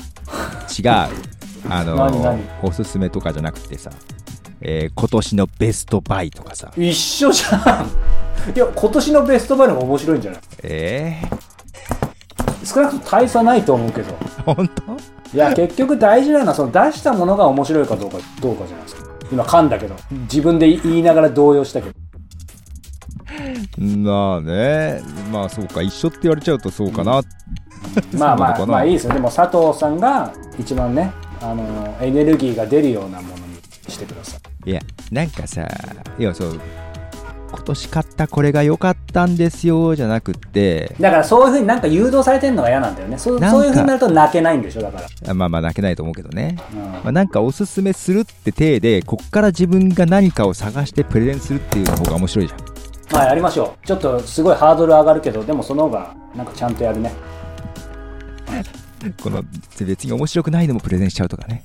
[0.79, 0.89] 違う。
[1.71, 3.91] あのおすすめとかじゃなくてさ、
[4.61, 6.73] えー今年のベストバイとかさ。
[6.77, 7.91] 一緒じゃん
[8.55, 10.41] いや今年のベストバイの方が面白いんじゃない？
[10.63, 11.23] え
[12.65, 14.13] 少なくとも大差ないと思うけど。
[14.13, 14.83] ー、本当？
[15.35, 19.09] いや結局大事なのはその出したものが面白いかどうかどうかじゃないですか。
[19.31, 19.95] 今噛んだけど。
[20.11, 21.95] 自分で言いながら動揺したけど。
[23.99, 25.03] まあね。
[25.31, 27.21] まあそうか一緒って言われちゃうとそうかな、
[28.15, 29.13] まあまあまあいいですよ。
[29.13, 31.13] でも佐藤さんが一番ね
[31.43, 34.71] あのエネルギーが出るようなものにしてください。
[34.71, 34.81] いや
[35.13, 35.69] なんかさ
[36.19, 36.61] いやそう
[37.51, 40.95] 今年買ったこれが良かったんですよじゃなくって。
[41.01, 43.17] だからそういうふうになんか誘導されてるのが嫌なんだよね。
[43.17, 46.79] そそういうふうになると泣けないんでしょだから、あまあまあ泣けないと思うけどね、うん。
[46.81, 52.61] まあ、なんかおすすめするって体でこっから自分が何かを探してプレゼンするっていうの方が面白いじゃん。
[53.13, 53.87] まあやりましょう。
[53.87, 57.13] ちょっとすごいハードル上がるけどでもその方がなんかちゃんとやるね。
[59.23, 59.43] この
[59.79, 61.63] 別に面白くないのもプレゼンしちゃうとかね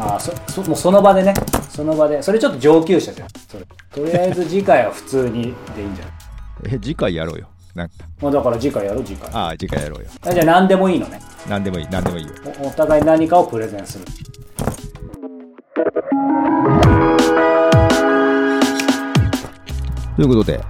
[0.00, 1.34] ああそそもうその場でね。
[1.68, 3.28] その場でそれちょっと上級者じゃん。
[3.48, 3.66] それ。
[3.92, 6.74] とりあえず次回は普通にでいいんじゃない？
[6.74, 7.48] え次回やろうよ。
[7.74, 7.94] なんか。
[8.20, 9.30] もうだから次回やろう次回。
[9.32, 10.08] ああ次回やろうよ。
[10.22, 11.20] あじゃあ何でもいいのね。
[11.48, 12.32] 何でもいい何でもいいよ。
[12.62, 14.04] おお互い何かをプレゼンする。
[20.16, 20.60] ということで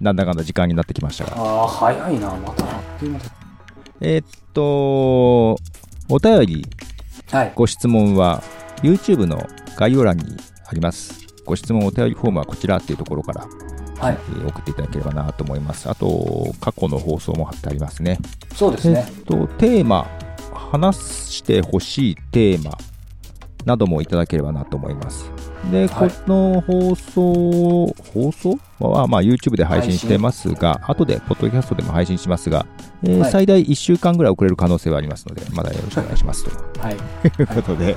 [0.00, 1.32] なんだかんだ時間になってきましたが。
[1.36, 2.64] ああ早いなまた。
[4.00, 5.58] えーっと
[6.08, 6.66] お便り
[7.30, 8.42] はいご質問は
[8.82, 9.46] YouTube の
[9.76, 13.46] 概要欄にありますご質問、お便りフォームはこちらっていうところから、
[13.98, 15.88] はいえー送っていただければなと思います。
[15.88, 18.18] あと、過去の放送も貼ってありますね。
[18.54, 20.08] そうですねえっと、テーマ、
[20.52, 22.76] 話してほしいテーマ
[23.64, 25.30] などもいただければなと思います。
[25.70, 26.10] で、はい。
[26.10, 28.58] この放送、放送？
[28.80, 32.66] は、まあ、YouTube で配信してますが、後で、ポッドキャストでも配信しますが、
[33.02, 33.30] えーはい。
[33.30, 36.80] 最大1週間ぐらい遅れる可能性はありますので、まだよろしくお願いしますと。
[36.80, 36.96] はい、 い。
[37.42, 37.96] うことで、はい、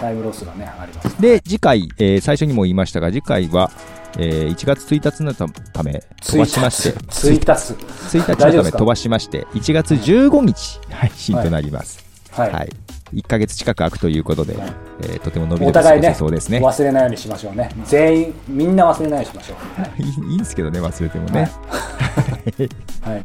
[0.00, 3.70] タイムロスがねありますで、次回、えー最初にも言いましたが、次回は、
[4.18, 12.04] えー1月1日のため、飛ばしまして、ツイタス1日のため飛ばしまして、1月15日配信となります。
[12.30, 12.70] はい、はい。
[13.12, 16.58] 1ヶ月近く空くということで、はいえーとても伸び伸び過ごお互いねせそうですね。
[16.58, 21.50] 忘れないようにしましょうね全員みんな忘れないようにしましょう、はいいいいいんですけどね、忘れてもね。
[23.02, 23.22] はい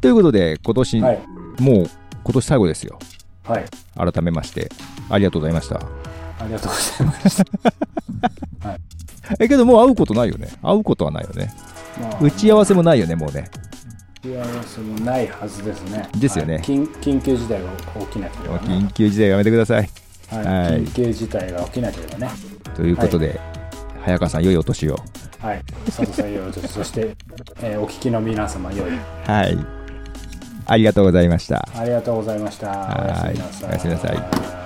[0.00, 1.22] ということで、今年、はい
[1.58, 1.90] もう
[2.24, 2.98] 今年最後ですよ。
[3.44, 3.64] はい
[3.96, 4.70] 改めまして、
[5.08, 5.76] ありがとうございました。
[5.76, 7.44] ありがとうございました、
[9.40, 10.48] え、けどもう会うことないよね。
[10.62, 11.54] 会うことはないよね。
[12.00, 13.48] まあ打ち合わせもないよね、もうね。
[14.34, 16.08] 打ち合わせもないはずですね。
[16.18, 16.54] ですよね。
[16.54, 16.62] はい。
[16.62, 17.68] 緊緊急事態が
[18.00, 19.90] 起きなければね、緊急事態やめてください。
[20.30, 20.44] はい。
[20.44, 20.84] はい。
[20.84, 22.30] 緊急事態が起きなければね。
[22.74, 23.40] ということで、
[24.02, 24.96] 早川さん、良いお年を。
[25.40, 25.62] はい。
[25.86, 27.16] 佐藤さんよい そして、
[27.62, 28.90] えーお聞きの皆様よい。
[29.28, 29.58] はい。
[30.68, 31.68] ありがとうございました。
[31.76, 32.68] ありがとうございました。
[32.68, 33.04] はい。
[33.04, 33.70] おやすみなさい。
[33.70, 34.65] おやすみなさい